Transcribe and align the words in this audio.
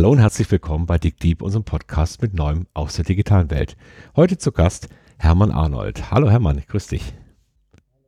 Hallo 0.00 0.12
und 0.12 0.18
herzlich 0.18 0.50
willkommen 0.50 0.86
bei 0.86 0.96
Dick 0.96 1.18
Deep, 1.18 1.42
unserem 1.42 1.64
Podcast 1.64 2.22
mit 2.22 2.32
Neuem 2.32 2.66
aus 2.72 2.96
der 2.96 3.04
digitalen 3.04 3.50
Welt. 3.50 3.76
Heute 4.16 4.38
zu 4.38 4.50
Gast 4.50 4.88
Hermann 5.18 5.50
Arnold. 5.50 6.10
Hallo 6.10 6.30
Hermann, 6.30 6.56
ich 6.56 6.66
grüße 6.68 6.88
dich. 6.88 7.12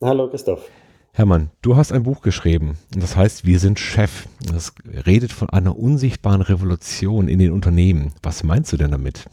Hallo 0.01 0.31
Christoph. 0.31 0.71
Hermann, 1.13 1.51
du 1.61 1.77
hast 1.77 1.93
ein 1.93 2.05
Buch 2.05 2.23
geschrieben 2.23 2.79
und 2.95 3.03
das 3.03 3.15
heißt 3.15 3.47
Wir 3.47 3.59
sind 3.59 3.79
Chef. 3.79 4.27
Das 4.51 4.73
redet 5.05 5.33
von 5.33 5.51
einer 5.51 5.79
unsichtbaren 5.79 6.41
Revolution 6.41 7.29
in 7.29 7.39
den 7.39 7.53
Unternehmen. 7.53 8.15
Was 8.23 8.43
meinst 8.43 8.73
du 8.73 8.79
denn 8.79 8.93
damit? 8.93 9.27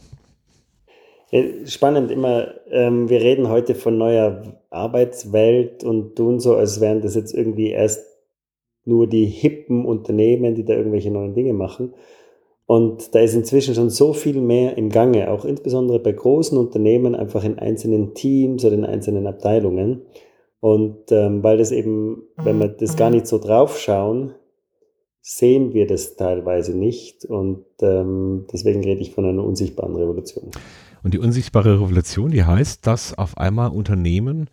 Spannend 1.64 2.10
immer, 2.10 2.48
ähm, 2.70 3.08
wir 3.08 3.22
reden 3.22 3.48
heute 3.48 3.74
von 3.74 3.96
neuer 3.96 4.60
Arbeitswelt 4.68 5.82
und 5.82 6.14
tun 6.14 6.40
so, 6.40 6.56
als 6.56 6.78
wären 6.82 7.00
das 7.00 7.14
jetzt 7.14 7.32
irgendwie 7.32 7.70
erst 7.70 8.04
nur 8.84 9.06
die 9.06 9.24
hippen 9.24 9.86
Unternehmen, 9.86 10.54
die 10.54 10.66
da 10.66 10.74
irgendwelche 10.74 11.10
neuen 11.10 11.32
Dinge 11.32 11.54
machen. 11.54 11.94
Und 12.70 13.16
da 13.16 13.18
ist 13.18 13.34
inzwischen 13.34 13.74
schon 13.74 13.90
so 13.90 14.12
viel 14.12 14.40
mehr 14.40 14.78
im 14.78 14.90
Gange, 14.90 15.32
auch 15.32 15.44
insbesondere 15.44 15.98
bei 15.98 16.12
großen 16.12 16.56
Unternehmen, 16.56 17.16
einfach 17.16 17.42
in 17.42 17.58
einzelnen 17.58 18.14
Teams 18.14 18.64
oder 18.64 18.76
in 18.76 18.84
einzelnen 18.84 19.26
Abteilungen. 19.26 20.02
Und 20.60 21.10
ähm, 21.10 21.42
weil 21.42 21.58
das 21.58 21.72
eben, 21.72 22.22
wenn 22.36 22.60
wir 22.60 22.68
das 22.68 22.96
gar 22.96 23.10
nicht 23.10 23.26
so 23.26 23.38
draufschauen, 23.38 24.34
sehen 25.20 25.74
wir 25.74 25.88
das 25.88 26.14
teilweise 26.14 26.78
nicht. 26.78 27.24
Und 27.24 27.64
ähm, 27.82 28.46
deswegen 28.52 28.84
rede 28.84 29.00
ich 29.00 29.14
von 29.16 29.24
einer 29.24 29.42
unsichtbaren 29.42 29.96
Revolution. 29.96 30.52
Und 31.02 31.12
die 31.12 31.18
unsichtbare 31.18 31.74
Revolution, 31.74 32.30
die 32.30 32.44
heißt, 32.44 32.86
dass 32.86 33.18
auf 33.18 33.36
einmal 33.36 33.72
Unternehmen 33.72 34.48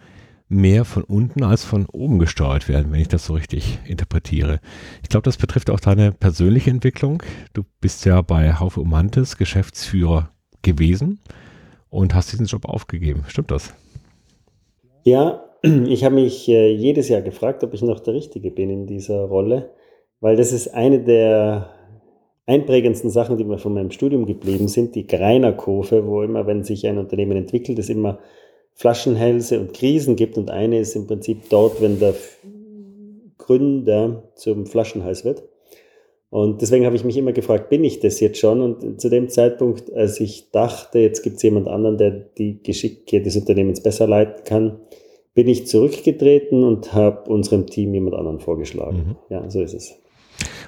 mehr 0.49 0.85
von 0.85 1.03
unten 1.03 1.43
als 1.43 1.65
von 1.65 1.85
oben 1.91 2.19
gesteuert 2.19 2.69
werden, 2.69 2.91
wenn 2.91 3.01
ich 3.01 3.09
das 3.09 3.25
so 3.25 3.33
richtig 3.33 3.79
interpretiere. 3.85 4.59
Ich 5.03 5.09
glaube, 5.09 5.23
das 5.23 5.37
betrifft 5.37 5.69
auch 5.69 5.79
deine 5.79 6.11
persönliche 6.11 6.69
Entwicklung. 6.69 7.21
Du 7.53 7.63
bist 7.81 8.05
ja 8.05 8.21
bei 8.21 8.53
Haufe 8.53 8.81
Umantes 8.81 9.37
Geschäftsführer 9.37 10.29
gewesen 10.61 11.19
und 11.89 12.15
hast 12.15 12.31
diesen 12.31 12.45
Job 12.45 12.65
aufgegeben. 12.65 13.23
Stimmt 13.27 13.51
das? 13.51 13.73
Ja, 15.03 15.43
ich 15.61 16.03
habe 16.03 16.15
mich 16.15 16.47
äh, 16.47 16.73
jedes 16.73 17.09
Jahr 17.09 17.21
gefragt, 17.21 17.63
ob 17.63 17.73
ich 17.73 17.81
noch 17.81 17.99
der 17.99 18.13
Richtige 18.13 18.51
bin 18.51 18.69
in 18.69 18.87
dieser 18.87 19.21
Rolle, 19.21 19.71
weil 20.21 20.37
das 20.37 20.51
ist 20.51 20.73
eine 20.73 21.03
der 21.03 21.69
einprägendsten 22.45 23.09
Sachen, 23.09 23.37
die 23.37 23.43
mir 23.43 23.57
von 23.57 23.73
meinem 23.73 23.91
Studium 23.91 24.25
geblieben 24.25 24.69
sind, 24.69 24.95
die 24.95 25.05
Greiner-Kurve, 25.05 26.07
wo 26.07 26.21
immer, 26.21 26.47
wenn 26.47 26.63
sich 26.63 26.87
ein 26.87 26.97
Unternehmen 26.97 27.35
entwickelt, 27.35 27.77
es 27.77 27.89
immer 27.89 28.19
Flaschenhälse 28.77 29.59
und 29.59 29.73
Krisen 29.73 30.15
gibt 30.15 30.37
und 30.37 30.51
eine 30.51 30.79
ist 30.79 30.95
im 30.95 31.07
Prinzip 31.07 31.49
dort, 31.49 31.81
wenn 31.81 31.99
der 31.99 32.13
Gründer 33.39 34.29
zum 34.35 34.67
Flaschenhals 34.67 35.25
wird. 35.25 35.43
Und 36.29 36.61
deswegen 36.61 36.85
habe 36.85 36.95
ich 36.95 37.03
mich 37.03 37.17
immer 37.17 37.31
gefragt, 37.31 37.69
bin 37.69 37.83
ich 37.83 38.01
das 38.01 38.19
jetzt 38.19 38.37
schon? 38.39 38.61
Und 38.61 39.01
zu 39.01 39.09
dem 39.09 39.29
Zeitpunkt, 39.29 39.91
als 39.93 40.19
ich 40.19 40.51
dachte, 40.51 40.99
jetzt 40.99 41.23
gibt 41.23 41.37
es 41.37 41.43
jemand 41.43 41.67
anderen, 41.67 41.97
der 41.97 42.11
die 42.11 42.61
Geschicke 42.61 43.21
des 43.21 43.35
Unternehmens 43.35 43.81
besser 43.81 44.07
leiten 44.07 44.43
kann, 44.43 44.79
bin 45.33 45.47
ich 45.47 45.65
zurückgetreten 45.65 46.63
und 46.63 46.93
habe 46.93 47.31
unserem 47.31 47.65
Team 47.65 47.93
jemand 47.95 48.15
anderen 48.15 48.39
vorgeschlagen. 48.39 48.97
Mhm. 48.97 49.15
Ja, 49.29 49.49
so 49.49 49.61
ist 49.61 49.73
es. 49.73 49.91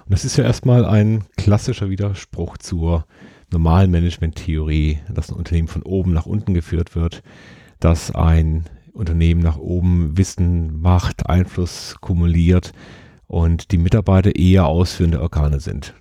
Und 0.06 0.14
das 0.14 0.26
ist 0.26 0.38
ja 0.38 0.46
erstmal 0.46 0.86
ein 0.86 1.26
klassischer 1.38 1.90
Widerspruch 1.90 2.58
zur 2.58 3.06
normalen 3.52 3.92
Management-Theorie, 3.92 5.00
dass 5.14 5.30
ein 5.30 5.38
Unternehmen 5.38 5.68
von 5.68 5.84
oben 5.84 6.14
nach 6.14 6.26
unten 6.26 6.54
geführt 6.56 6.96
wird, 6.96 7.22
dass 7.80 8.14
ein 8.14 8.66
Unternehmen 8.94 9.42
nach 9.42 9.58
oben 9.58 10.18
Wissen, 10.18 10.82
Macht, 10.82 11.30
Einfluss 11.30 11.96
kumuliert 12.02 12.74
und 13.28 13.72
die 13.72 13.78
Mitarbeiter 13.78 14.36
eher 14.36 14.68
ausführende 14.68 15.22
Organe 15.22 15.60
sind. 15.60 15.94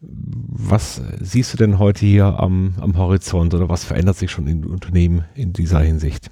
Was 0.00 1.02
siehst 1.20 1.52
du 1.52 1.58
denn 1.58 1.78
heute 1.78 2.06
hier 2.06 2.40
am, 2.40 2.74
am 2.80 2.96
Horizont 2.96 3.52
oder 3.52 3.68
was 3.68 3.84
verändert 3.84 4.16
sich 4.16 4.30
schon 4.30 4.46
in 4.46 4.64
Unternehmen 4.64 5.26
in 5.34 5.52
dieser 5.52 5.80
Hinsicht? 5.80 6.30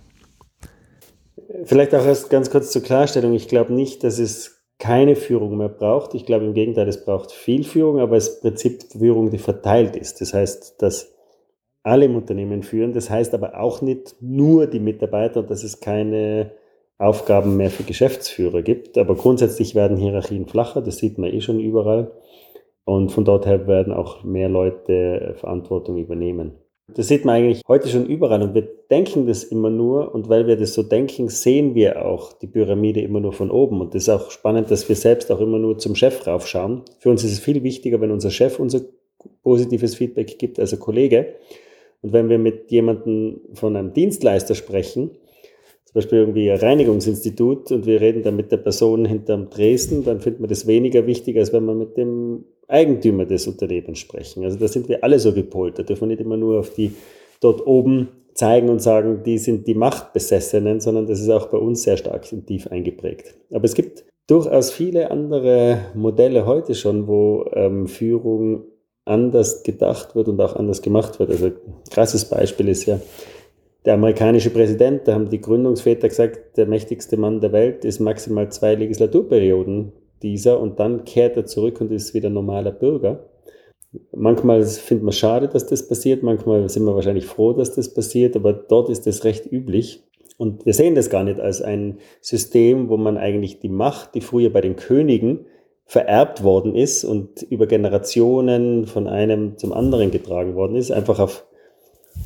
Vielleicht 1.65 1.95
auch 1.95 2.05
erst 2.05 2.31
ganz 2.31 2.51
kurz 2.51 2.71
zur 2.71 2.83
Klarstellung. 2.83 3.35
Ich 3.35 3.49
glaube 3.49 3.75
nicht, 3.75 4.05
dass 4.05 4.19
es 4.19 4.59
keine 4.79 5.17
Führung 5.17 5.59
mehr 5.59 5.69
braucht. 5.69 6.15
Ich 6.15 6.25
glaube 6.25 6.47
im 6.47 6.55
Gegenteil, 6.55 6.89
es 6.89 7.05
braucht 7.05 7.33
viel 7.33 7.65
Führung, 7.65 7.99
aber 7.99 8.17
es 8.17 8.41
Prinzip 8.41 8.85
Führung, 8.93 9.31
die 9.31 9.39
verteilt 9.39 9.97
ist. 9.97 10.21
Das 10.21 10.33
heißt, 10.33 10.77
dass 10.79 11.13
alle 11.83 12.07
im 12.07 12.17
Unternehmen 12.17 12.63
führen. 12.63 12.93
Das 12.93 13.11
heißt 13.11 13.35
aber 13.35 13.61
auch 13.61 13.83
nicht 13.83 14.17
nur 14.21 14.67
die 14.67 14.81
Mitarbeiter, 14.81 15.43
dass 15.43 15.65
es 15.65 15.81
keine 15.81 16.53
Aufgaben 16.99 17.57
mehr 17.57 17.71
für 17.71 17.85
Geschäftsführer 17.85 18.63
gibt. 18.63 18.99
Aber 18.99 19.15
grundsätzlich 19.15 19.75
werden 19.75 19.97
Hierarchien 19.97 20.47
flacher, 20.47 20.83
das 20.83 20.99
sieht 20.99 21.19
man 21.19 21.33
eh 21.33 21.41
schon 21.41 21.61
überall. 21.61 22.11
Und 22.85 23.13
von 23.13 23.25
dort 23.25 23.47
her 23.47 23.67
werden 23.67 23.93
auch 23.93 24.25
mehr 24.25 24.49
Leute 24.49 25.35
Verantwortung 25.37 25.99
übernehmen. 25.99 26.55
Das 26.95 27.09
sieht 27.09 27.27
man 27.27 27.35
eigentlich 27.35 27.61
heute 27.69 27.89
schon 27.89 28.07
überall 28.07 28.41
und 28.43 28.55
wir 28.55 28.67
denken 28.91 29.27
das 29.27 29.45
immer 29.45 29.69
nur 29.69 30.15
und 30.15 30.31
weil 30.31 30.47
wir 30.47 30.57
das 30.57 30.73
so 30.73 30.83
denken, 30.83 31.29
sehen 31.29 31.75
wir 31.75 32.07
auch 32.07 32.33
die 32.33 32.47
Pyramide 32.47 33.03
immer 33.03 33.21
nur 33.21 33.35
von 33.35 33.51
oben 33.51 33.83
und 33.83 33.95
das 33.95 34.05
ist 34.05 34.09
auch 34.09 34.31
spannend, 34.31 34.71
dass 34.71 34.89
wir 34.89 34.97
selbst 34.97 35.31
auch 35.31 35.41
immer 35.41 35.59
nur 35.59 35.77
zum 35.77 35.95
Chef 35.95 36.27
raufschauen. 36.27 36.81
Für 36.99 37.11
uns 37.11 37.25
ist 37.25 37.33
es 37.33 37.41
viel 37.41 37.63
wichtiger, 37.63 38.01
wenn 38.01 38.11
unser 38.11 38.31
Chef 38.31 38.59
unser 38.59 38.81
positives 39.43 39.97
Feedback 39.97 40.39
gibt 40.39 40.59
als 40.59 40.73
ein 40.73 40.81
Kollege 40.81 41.35
und 42.03 42.13
wenn 42.13 42.29
wir 42.29 42.39
mit 42.39 42.71
jemandem 42.71 43.41
von 43.55 43.77
einem 43.77 43.93
Dienstleister 43.93 44.55
sprechen, 44.55 45.11
zum 45.85 45.95
Beispiel 45.95 46.19
irgendwie 46.19 46.51
ein 46.51 46.59
Reinigungsinstitut 46.59 47.73
und 47.73 47.87
wir 47.87 48.01
reden 48.01 48.23
dann 48.23 48.37
mit 48.37 48.53
der 48.53 48.59
Person 48.59 49.05
hinterm 49.07 49.49
Dresden, 49.49 50.05
dann 50.05 50.21
findet 50.21 50.41
man 50.41 50.49
das 50.51 50.67
weniger 50.67 51.07
wichtig, 51.07 51.39
als 51.39 51.53
wenn 51.53 51.65
wir 51.65 51.75
mit 51.75 51.97
dem 51.97 52.45
Eigentümer 52.69 53.25
des 53.25 53.47
Unternehmens 53.47 53.99
sprechen. 53.99 54.45
Also 54.45 54.59
da 54.59 54.69
sind 54.69 54.89
wir 54.91 55.03
alle 55.03 55.19
so 55.19 55.33
gepolt. 55.33 55.79
Da 55.79 55.83
dürfen 55.83 56.03
wir 56.03 56.09
nicht 56.09 56.21
immer 56.21 56.37
nur 56.37 56.61
auf 56.61 56.75
die 56.75 56.93
dort 57.41 57.67
oben 57.67 58.09
zeigen 58.35 58.69
und 58.69 58.81
sagen, 58.81 59.23
die 59.25 59.39
sind 59.39 59.67
die 59.67 59.75
Machtbesessenen, 59.75 60.81
sondern 60.81 61.07
das 61.07 61.21
ist 61.21 61.31
auch 61.31 61.47
bei 61.47 61.59
uns 61.59 61.83
sehr 61.83 61.97
stark 61.97 62.31
und 62.33 62.47
tief 62.47 62.67
eingeprägt. 62.69 63.35
Aber 63.51 63.65
es 63.65 63.75
gibt 63.75 64.05
durchaus 64.27 64.71
viele 64.71 65.11
andere 65.11 65.87
Modelle 65.95 66.47
heute 66.47 66.75
schon, 66.75 67.09
wo 67.09 67.47
ähm, 67.55 67.87
Führung 67.87 68.65
anders 69.09 69.63
gedacht 69.63 70.15
wird 70.15 70.29
und 70.29 70.41
auch 70.41 70.57
anders 70.57 70.83
gemacht 70.83 71.19
wird. 71.19 71.31
Also 71.31 71.47
ein 71.47 71.55
krasses 71.91 72.27
Beispiel 72.27 72.69
ist 72.69 72.87
ja 72.87 73.01
der 73.85 73.95
amerikanische 73.95 74.51
Präsident, 74.51 75.07
da 75.07 75.15
haben 75.15 75.31
die 75.31 75.41
Gründungsväter 75.41 76.09
gesagt, 76.09 76.57
der 76.57 76.67
mächtigste 76.67 77.17
Mann 77.17 77.41
der 77.41 77.53
Welt 77.53 77.85
ist 77.85 78.01
maximal 78.01 78.51
zwei 78.51 78.75
Legislaturperioden 78.75 79.93
dieser 80.23 80.61
und 80.61 80.79
dann 80.81 81.05
kehrt 81.05 81.37
er 81.37 81.47
zurück 81.47 81.81
und 81.81 81.93
ist 81.93 82.13
wieder 82.13 82.29
normaler 82.29 82.73
Bürger. 82.73 83.31
Manchmal 84.13 84.65
findet 84.65 85.05
man 85.05 85.13
schade, 85.13 85.49
dass 85.49 85.67
das 85.67 85.89
passiert, 85.89 86.23
manchmal 86.23 86.69
sind 86.69 86.85
wir 86.85 86.95
wahrscheinlich 86.95 87.27
froh, 87.27 87.53
dass 87.53 87.75
das 87.75 87.95
passiert, 87.95 88.37
aber 88.37 88.53
dort 88.53 88.91
ist 88.91 89.07
das 89.07 89.25
recht 89.25 89.51
üblich. 89.51 90.05
Und 90.37 90.67
wir 90.67 90.75
sehen 90.75 90.95
das 90.95 91.11
gar 91.11 91.25
nicht 91.25 91.41
als 91.41 91.63
ein 91.63 91.99
System, 92.21 92.91
wo 92.91 92.97
man 92.97 93.17
eigentlich 93.17 93.59
die 93.61 93.69
Macht, 93.71 94.15
die 94.15 94.21
früher 94.21 94.51
bei 94.51 94.61
den 94.61 94.77
Königen 94.77 95.47
vererbt 95.89 96.45
worden 96.45 96.75
ist 96.75 97.03
und 97.03 97.41
über 97.43 97.67
Generationen 97.67 98.87
von 98.87 99.09
einem 99.09 99.57
zum 99.57 99.73
anderen 99.73 100.11
getragen 100.11 100.55
worden 100.55 100.77
ist, 100.77 100.91
einfach 100.91 101.19
auf 101.19 101.47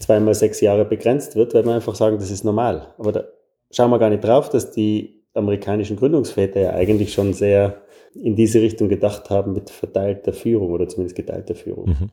zweimal 0.01 0.35
sechs 0.35 0.61
Jahre 0.61 0.85
begrenzt 0.85 1.37
wird, 1.37 1.55
weil 1.55 1.63
man 1.63 1.77
einfach 1.77 1.95
sagen, 1.95 2.19
das 2.19 2.33
ist 2.33 2.45
normal. 2.45 2.89
Aber 2.99 3.13
da 3.13 3.25
schauen 3.71 3.91
wir 3.93 4.01
gar 4.01 4.11
nicht 4.11 4.25
drauf, 4.25 4.49
dass 4.49 4.73
die 4.73 5.23
amerikanischen 5.33 5.97
Gründungsväter 5.97 6.61
ja 6.61 6.71
eigentlich 6.73 7.13
schon 7.13 7.35
sehr 7.35 7.83
in 8.21 8.35
diese 8.35 8.61
Richtung 8.61 8.89
gedacht 8.89 9.31
haben 9.31 9.53
mit 9.53 9.71
verteilter 9.71 10.33
Führung 10.33 10.73
oder 10.73 10.89
zumindest 10.89 11.15
geteilter 11.15 11.55
Führung. 11.55 11.91
Mhm. 11.91 12.11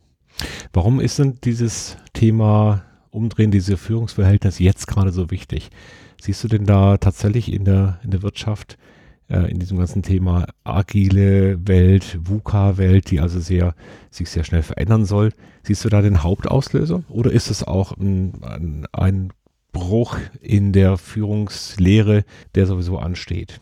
Warum 0.71 0.99
ist 0.99 1.17
denn 1.17 1.39
dieses 1.43 1.97
Thema 2.13 2.83
Umdrehen, 3.09 3.49
diese 3.49 3.75
Führungsverhältnis 3.75 4.59
jetzt 4.59 4.87
gerade 4.87 5.11
so 5.11 5.31
wichtig? 5.31 5.69
Siehst 6.21 6.43
du 6.43 6.47
denn 6.47 6.65
da 6.65 6.97
tatsächlich 6.97 7.51
in 7.51 7.65
der, 7.65 7.99
in 8.03 8.11
der 8.11 8.21
Wirtschaft 8.21 8.77
äh, 9.29 9.51
in 9.51 9.59
diesem 9.59 9.77
ganzen 9.77 10.03
Thema 10.03 10.47
agile 10.63 11.67
Welt, 11.67 12.19
VUCA-Welt, 12.23 13.11
die 13.11 13.19
also 13.19 13.39
sehr, 13.39 13.75
sich 14.09 14.29
sehr 14.29 14.43
schnell 14.43 14.63
verändern 14.63 15.05
soll. 15.05 15.31
Siehst 15.63 15.83
du 15.85 15.89
da 15.89 16.01
den 16.01 16.23
Hauptauslöser 16.23 17.03
oder 17.09 17.31
ist 17.31 17.49
es 17.49 17.63
auch 17.65 17.95
ein, 17.97 18.33
ein, 18.41 18.87
ein 18.91 19.33
Bruch 19.71 20.17
in 20.41 20.73
der 20.73 20.97
Führungslehre, 20.97 22.23
der 22.55 22.65
sowieso 22.65 22.97
ansteht? 22.97 23.61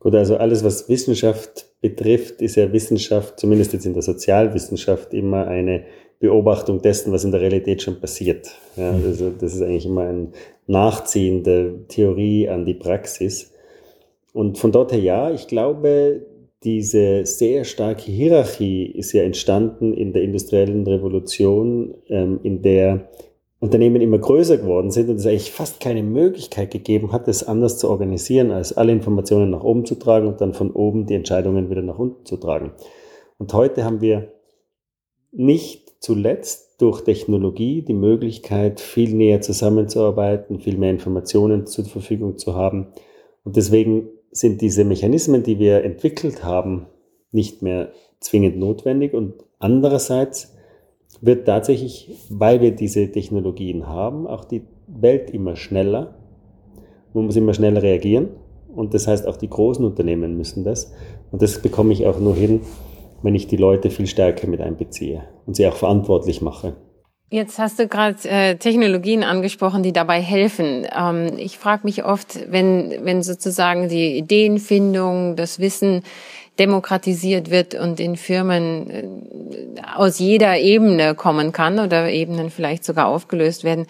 Gut, 0.00 0.16
also 0.16 0.36
alles, 0.36 0.64
was 0.64 0.88
Wissenschaft 0.88 1.66
betrifft, 1.80 2.42
ist 2.42 2.56
ja 2.56 2.72
Wissenschaft, 2.72 3.38
zumindest 3.38 3.72
jetzt 3.72 3.86
in 3.86 3.92
der 3.92 4.02
Sozialwissenschaft, 4.02 5.14
immer 5.14 5.46
eine 5.46 5.84
Beobachtung 6.18 6.82
dessen, 6.82 7.12
was 7.12 7.24
in 7.24 7.30
der 7.30 7.40
Realität 7.40 7.82
schon 7.82 8.00
passiert. 8.00 8.50
Ja, 8.76 8.92
mhm. 8.92 9.04
also 9.04 9.30
das 9.30 9.54
ist 9.54 9.62
eigentlich 9.62 9.86
immer 9.86 10.08
ein 10.08 10.32
Nachziehen 10.66 11.44
der 11.44 11.86
Theorie 11.88 12.48
an 12.48 12.64
die 12.64 12.74
Praxis. 12.74 13.51
Und 14.32 14.58
von 14.58 14.72
dort 14.72 14.92
her 14.92 15.00
ja, 15.00 15.30
ich 15.30 15.46
glaube, 15.46 16.26
diese 16.64 17.26
sehr 17.26 17.64
starke 17.64 18.10
Hierarchie 18.10 18.86
ist 18.86 19.12
ja 19.12 19.22
entstanden 19.22 19.92
in 19.92 20.12
der 20.12 20.22
industriellen 20.22 20.86
Revolution, 20.86 21.94
ähm, 22.08 22.40
in 22.42 22.62
der 22.62 23.08
Unternehmen 23.58 24.00
immer 24.00 24.18
größer 24.18 24.58
geworden 24.58 24.90
sind 24.90 25.08
und 25.08 25.16
es 25.16 25.26
eigentlich 25.26 25.52
fast 25.52 25.80
keine 25.80 26.02
Möglichkeit 26.02 26.72
gegeben 26.72 27.12
hat, 27.12 27.28
es 27.28 27.46
anders 27.46 27.78
zu 27.78 27.88
organisieren, 27.88 28.50
als 28.50 28.76
alle 28.76 28.92
Informationen 28.92 29.50
nach 29.50 29.62
oben 29.62 29.84
zu 29.84 29.96
tragen 29.96 30.26
und 30.26 30.40
dann 30.40 30.54
von 30.54 30.72
oben 30.72 31.06
die 31.06 31.14
Entscheidungen 31.14 31.70
wieder 31.70 31.82
nach 31.82 31.98
unten 31.98 32.24
zu 32.24 32.36
tragen. 32.36 32.72
Und 33.38 33.52
heute 33.54 33.84
haben 33.84 34.00
wir 34.00 34.32
nicht 35.30 35.94
zuletzt 36.00 36.80
durch 36.80 37.02
Technologie 37.02 37.82
die 37.82 37.94
Möglichkeit, 37.94 38.80
viel 38.80 39.14
näher 39.14 39.40
zusammenzuarbeiten, 39.40 40.60
viel 40.60 40.76
mehr 40.76 40.90
Informationen 40.90 41.66
zur 41.66 41.84
Verfügung 41.84 42.38
zu 42.38 42.54
haben. 42.56 42.88
Und 43.44 43.56
deswegen 43.56 44.08
sind 44.32 44.60
diese 44.62 44.84
Mechanismen, 44.84 45.42
die 45.42 45.58
wir 45.58 45.84
entwickelt 45.84 46.42
haben, 46.42 46.86
nicht 47.30 47.62
mehr 47.62 47.92
zwingend 48.18 48.58
notwendig. 48.58 49.14
Und 49.14 49.34
andererseits 49.58 50.54
wird 51.20 51.46
tatsächlich, 51.46 52.10
weil 52.30 52.60
wir 52.60 52.72
diese 52.72 53.10
Technologien 53.10 53.86
haben, 53.86 54.26
auch 54.26 54.44
die 54.44 54.62
Welt 54.88 55.30
immer 55.30 55.54
schneller. 55.54 56.14
Man 57.14 57.26
muss 57.26 57.36
immer 57.36 57.54
schneller 57.54 57.82
reagieren. 57.82 58.30
Und 58.74 58.94
das 58.94 59.06
heißt, 59.06 59.28
auch 59.28 59.36
die 59.36 59.50
großen 59.50 59.84
Unternehmen 59.84 60.36
müssen 60.36 60.64
das. 60.64 60.92
Und 61.30 61.42
das 61.42 61.60
bekomme 61.60 61.92
ich 61.92 62.06
auch 62.06 62.18
nur 62.18 62.34
hin, 62.34 62.60
wenn 63.22 63.34
ich 63.34 63.46
die 63.46 63.58
Leute 63.58 63.90
viel 63.90 64.06
stärker 64.06 64.46
mit 64.46 64.60
einbeziehe 64.60 65.22
und 65.46 65.56
sie 65.56 65.66
auch 65.66 65.76
verantwortlich 65.76 66.40
mache. 66.40 66.74
Jetzt 67.32 67.58
hast 67.58 67.78
du 67.78 67.88
gerade 67.88 68.28
äh, 68.28 68.56
Technologien 68.56 69.24
angesprochen, 69.24 69.82
die 69.82 69.94
dabei 69.94 70.20
helfen. 70.20 70.86
Ähm, 70.94 71.38
ich 71.38 71.56
frage 71.56 71.84
mich 71.84 72.04
oft, 72.04 72.38
wenn, 72.52 72.94
wenn 73.06 73.22
sozusagen 73.22 73.88
die 73.88 74.18
Ideenfindung, 74.18 75.34
das 75.34 75.58
Wissen 75.58 76.02
demokratisiert 76.58 77.48
wird 77.48 77.74
und 77.74 78.00
in 78.00 78.16
Firmen 78.16 78.90
äh, 78.90 79.80
aus 79.96 80.18
jeder 80.18 80.58
Ebene 80.58 81.14
kommen 81.14 81.52
kann 81.52 81.78
oder 81.78 82.10
Ebenen 82.10 82.50
vielleicht 82.50 82.84
sogar 82.84 83.06
aufgelöst 83.06 83.64
werden. 83.64 83.86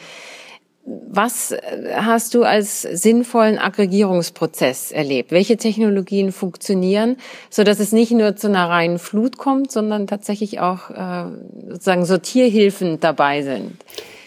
Was 0.84 1.54
hast 1.94 2.34
du 2.34 2.42
als 2.42 2.82
sinnvollen 2.82 3.58
Aggregierungsprozess 3.58 4.90
erlebt? 4.90 5.30
Welche 5.30 5.56
Technologien 5.56 6.32
funktionieren, 6.32 7.18
so 7.50 7.62
dass 7.62 7.78
es 7.78 7.92
nicht 7.92 8.10
nur 8.10 8.34
zu 8.34 8.48
einer 8.48 8.68
reinen 8.68 8.98
Flut 8.98 9.38
kommt, 9.38 9.70
sondern 9.70 10.08
tatsächlich 10.08 10.58
auch 10.58 10.90
äh, 10.90 11.30
sozusagen 11.68 12.04
Sortierhilfen 12.04 12.98
dabei 12.98 13.42
sind? 13.42 13.76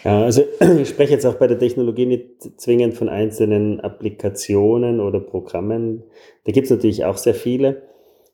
Ja, 0.06 0.22
also 0.24 0.44
ich 0.80 0.88
spreche 0.88 1.13
jetzt 1.13 1.25
auch 1.25 1.36
bei 1.36 1.48
der 1.48 1.60
Technologie 1.60 2.06
nicht 2.06 2.60
zwingend 2.62 2.94
von 2.94 3.10
einzelnen 3.10 3.81
Applikationen 3.81 5.01
oder 5.01 5.19
Programmen. 5.19 6.04
Da 6.46 6.54
gibt 6.54 6.66
es 6.66 6.72
natürlich 6.72 7.04
auch 7.04 7.18
sehr 7.18 7.36
viele. 7.36 7.81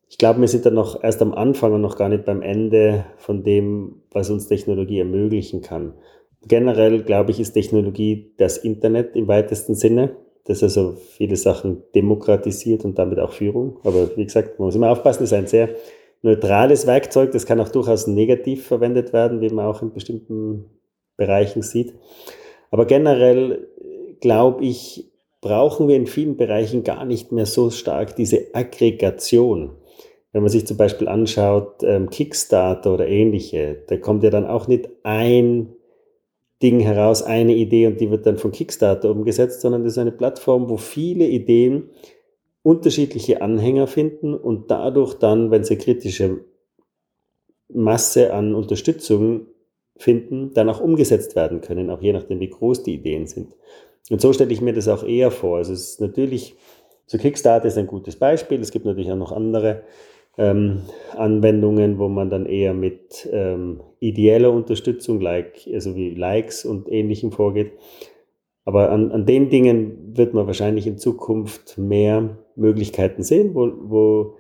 Ich 0.09 0.17
glaube, 0.17 0.41
wir 0.41 0.47
sind 0.49 0.65
dann 0.65 0.73
noch 0.73 1.01
erst 1.01 1.21
am 1.21 1.33
Anfang 1.33 1.73
und 1.73 1.81
noch 1.81 1.97
gar 1.97 2.09
nicht 2.09 2.25
beim 2.25 2.41
Ende 2.41 3.05
von 3.17 3.43
dem, 3.43 4.01
was 4.11 4.29
uns 4.29 4.47
Technologie 4.47 4.99
ermöglichen 4.99 5.61
kann. 5.61 5.93
Generell, 6.47 7.03
glaube 7.03 7.31
ich, 7.31 7.39
ist 7.39 7.53
Technologie 7.53 8.33
das 8.37 8.57
Internet 8.57 9.15
im 9.15 9.27
weitesten 9.27 9.75
Sinne, 9.75 10.15
das 10.45 10.63
also 10.63 10.93
viele 10.93 11.35
Sachen 11.35 11.83
demokratisiert 11.93 12.83
und 12.83 12.97
damit 12.97 13.19
auch 13.19 13.31
Führung. 13.31 13.77
Aber 13.83 14.15
wie 14.17 14.25
gesagt, 14.25 14.57
man 14.57 14.67
muss 14.67 14.75
immer 14.75 14.89
aufpassen, 14.89 15.23
ist 15.23 15.33
ein 15.33 15.47
sehr 15.47 15.69
neutrales 16.23 16.87
Werkzeug, 16.87 17.31
das 17.31 17.45
kann 17.45 17.59
auch 17.59 17.69
durchaus 17.69 18.07
negativ 18.07 18.65
verwendet 18.65 19.13
werden, 19.13 19.41
wie 19.41 19.49
man 19.49 19.65
auch 19.65 19.81
in 19.81 19.93
bestimmten 19.93 20.65
Bereichen 21.15 21.61
sieht. 21.61 21.93
Aber 22.71 22.85
generell 22.85 23.67
glaube 24.19 24.63
ich, 24.63 25.11
brauchen 25.41 25.87
wir 25.87 25.95
in 25.95 26.07
vielen 26.07 26.37
Bereichen 26.37 26.83
gar 26.83 27.05
nicht 27.05 27.31
mehr 27.31 27.45
so 27.45 27.69
stark 27.69 28.15
diese 28.15 28.47
Aggregation. 28.53 29.71
Wenn 30.31 30.43
man 30.43 30.51
sich 30.51 30.65
zum 30.65 30.77
Beispiel 30.77 31.07
anschaut, 31.07 31.83
ähm, 31.83 32.09
Kickstarter 32.09 32.93
oder 32.93 33.07
ähnliche, 33.07 33.83
da 33.87 33.97
kommt 33.97 34.23
ja 34.23 34.29
dann 34.29 34.45
auch 34.45 34.67
nicht 34.67 34.89
ein 35.03 35.73
Ding 36.61 36.79
heraus, 36.79 37.23
eine 37.23 37.55
Idee 37.55 37.87
und 37.87 37.99
die 37.99 38.11
wird 38.11 38.25
dann 38.25 38.37
von 38.37 38.51
Kickstarter 38.51 39.09
umgesetzt, 39.09 39.61
sondern 39.61 39.83
das 39.83 39.93
ist 39.93 39.97
eine 39.97 40.11
Plattform, 40.11 40.69
wo 40.69 40.77
viele 40.77 41.27
Ideen 41.27 41.89
unterschiedliche 42.63 43.41
Anhänger 43.41 43.87
finden 43.87 44.35
und 44.35 44.69
dadurch 44.69 45.15
dann, 45.15 45.49
wenn 45.49 45.63
sie 45.63 45.77
kritische 45.77 46.45
Masse 47.69 48.33
an 48.33 48.53
Unterstützung 48.53 49.47
finden, 49.97 50.53
dann 50.53 50.69
auch 50.69 50.81
umgesetzt 50.81 51.35
werden 51.35 51.61
können, 51.61 51.89
auch 51.89 52.01
je 52.01 52.13
nachdem, 52.13 52.39
wie 52.39 52.49
groß 52.49 52.83
die 52.83 52.95
Ideen 52.95 53.27
sind. 53.27 53.53
Und 54.09 54.21
so 54.21 54.33
stelle 54.33 54.51
ich 54.51 54.61
mir 54.61 54.73
das 54.73 54.87
auch 54.87 55.03
eher 55.03 55.31
vor. 55.31 55.57
Also 55.57 55.73
es 55.73 55.91
ist 55.91 56.01
natürlich, 56.01 56.55
so 57.05 57.17
Kickstarter 57.17 57.67
ist 57.67 57.77
ein 57.77 57.87
gutes 57.87 58.15
Beispiel. 58.15 58.59
Es 58.59 58.71
gibt 58.71 58.85
natürlich 58.85 59.11
auch 59.11 59.17
noch 59.17 59.31
andere 59.31 59.83
ähm, 60.37 60.83
Anwendungen, 61.15 61.99
wo 61.99 62.07
man 62.07 62.29
dann 62.29 62.45
eher 62.45 62.73
mit 62.73 63.27
ähm, 63.31 63.81
ideeller 63.99 64.51
Unterstützung, 64.51 65.19
like, 65.19 65.67
also 65.73 65.95
wie 65.95 66.15
Likes 66.15 66.65
und 66.65 66.91
ähnlichem 66.91 67.31
vorgeht. 67.31 67.73
Aber 68.63 68.91
an, 68.91 69.11
an 69.11 69.25
den 69.25 69.49
Dingen 69.49 70.15
wird 70.15 70.33
man 70.33 70.47
wahrscheinlich 70.47 70.87
in 70.87 70.97
Zukunft 70.97 71.77
mehr 71.77 72.37
Möglichkeiten 72.55 73.23
sehen, 73.23 73.55
wo, 73.55 73.71
wo 73.81 74.35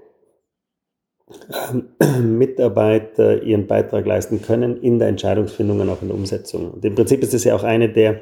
ähm, 1.73 2.37
Mitarbeiter 2.37 3.41
ihren 3.43 3.67
Beitrag 3.67 4.05
leisten 4.05 4.41
können 4.41 4.77
in 4.77 4.99
der 4.99 5.07
Entscheidungsfindung 5.07 5.79
und 5.79 5.89
auch 5.89 6.01
in 6.01 6.09
der 6.09 6.17
Umsetzung. 6.17 6.71
Und 6.71 6.85
im 6.85 6.95
Prinzip 6.95 7.21
ist 7.23 7.33
es 7.33 7.43
ja 7.43 7.55
auch 7.55 7.63
eine 7.63 7.91
der 7.91 8.21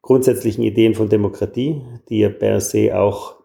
grundsätzlichen 0.00 0.64
Ideen 0.64 0.94
von 0.94 1.08
Demokratie, 1.08 1.82
die 2.08 2.20
ja 2.20 2.28
per 2.28 2.60
se 2.60 2.98
auch 2.98 3.41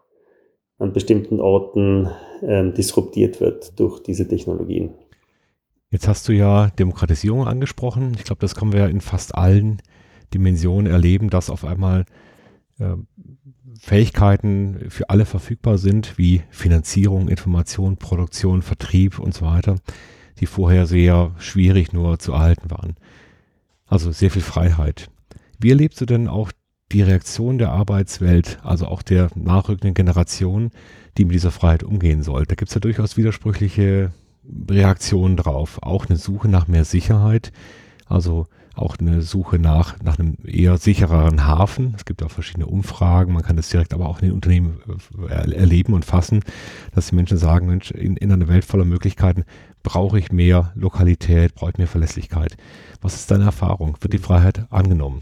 an 0.80 0.94
bestimmten 0.94 1.40
Orten 1.40 2.10
ähm, 2.42 2.74
disruptiert 2.74 3.42
wird 3.42 3.80
durch 3.80 4.02
diese 4.02 4.28
Technologien. 4.28 4.92
Jetzt 5.90 6.08
hast 6.08 6.28
du 6.28 6.34
ja 6.34 6.70
Demokratisierung 6.72 7.48
angesprochen. 7.48 8.14
Ich 8.18 8.26
glaube, 8.26 8.42
das 8.42 8.56
können 8.56 8.74
wir 8.74 8.90
in 8.90 9.02
fast 9.02 9.36
allen 9.36 9.82
Dimensionen 10.34 10.92
erleben, 10.92 11.30
dass 11.30 11.50
auf 11.50 11.64
einmal 11.64 12.06
äh, 12.80 12.96
Fähigkeiten 13.80 14.90
für 14.90 15.10
alle 15.10 15.26
verfügbar 15.26 15.78
sind, 15.78 16.18
wie 16.18 16.42
Finanzierung, 16.50 17.30
Information, 17.30 17.98
Produktion, 17.98 18.62
Vertrieb 18.62 19.20
und 19.20 19.34
so 19.34 19.46
weiter, 19.46 19.76
die 20.40 20.46
vorher 20.46 20.86
sehr 20.86 21.34
schwierig 21.38 21.94
nur 21.94 22.20
zu 22.20 22.34
erhalten 22.34 22.70
waren. 22.70 22.96
Also 23.86 24.12
sehr 24.12 24.32
viel 24.32 24.42
Freiheit. 24.42 25.10
Wie 25.60 25.70
erlebst 25.70 26.02
du 26.02 26.06
denn 26.06 26.28
auch 26.28 26.52
die 26.92 27.02
Reaktion 27.02 27.58
der 27.58 27.72
Arbeitswelt, 27.72 28.60
also 28.64 28.88
auch 28.88 29.02
der 29.02 29.30
nachrückenden 29.36 29.94
Generation, 29.94 30.72
die 31.18 31.26
mit 31.26 31.34
dieser 31.34 31.52
Freiheit 31.52 31.84
umgehen 31.84 32.24
soll. 32.24 32.46
Da 32.46 32.56
gibt 32.56 32.70
es 32.70 32.76
ja 32.76 32.80
durchaus 32.80 33.18
widersprüchliche 33.18 34.12
Reaktionen 34.70 35.36
drauf. 35.36 35.80
Auch 35.82 36.06
eine 36.06 36.18
Suche 36.18 36.48
nach 36.48 36.68
mehr 36.68 36.86
Sicherheit, 36.86 37.52
also 38.06 38.48
auch 38.76 38.96
eine 39.00 39.22
Suche 39.24 39.58
nach, 39.58 40.00
nach 40.04 40.20
einem 40.20 40.38
eher 40.46 40.78
sichereren 40.78 41.46
Hafen. 41.46 41.94
Es 41.98 42.06
gibt 42.06 42.22
auch 42.24 42.32
verschiedene 42.32 42.68
Umfragen, 42.68 43.34
man 43.34 43.44
kann 43.44 43.58
das 43.58 43.70
direkt 43.70 43.94
aber 43.94 44.08
auch 44.08 44.20
in 44.20 44.28
den 44.28 44.36
Unternehmen 44.36 44.80
äh, 45.28 45.52
erleben 45.52 45.94
und 45.94 46.06
fassen, 46.06 46.42
dass 46.94 47.08
die 47.08 47.16
Menschen 47.16 47.38
sagen, 47.38 47.68
Mensch, 47.68 47.92
in, 47.92 48.16
in 48.18 48.32
einer 48.32 48.48
Welt 48.48 48.66
voller 48.66 48.86
Möglichkeiten 48.86 49.46
brauche 49.84 50.20
ich 50.20 50.32
mehr 50.32 50.72
Lokalität, 50.76 51.56
brauche 51.56 51.72
ich 51.72 51.78
mehr 51.78 51.88
Verlässlichkeit. 51.88 52.56
Was 53.02 53.16
ist 53.16 53.32
deine 53.32 53.46
Erfahrung? 53.46 53.98
Wird 54.02 54.14
die 54.14 54.20
Freiheit 54.20 54.68
angenommen? 54.70 55.22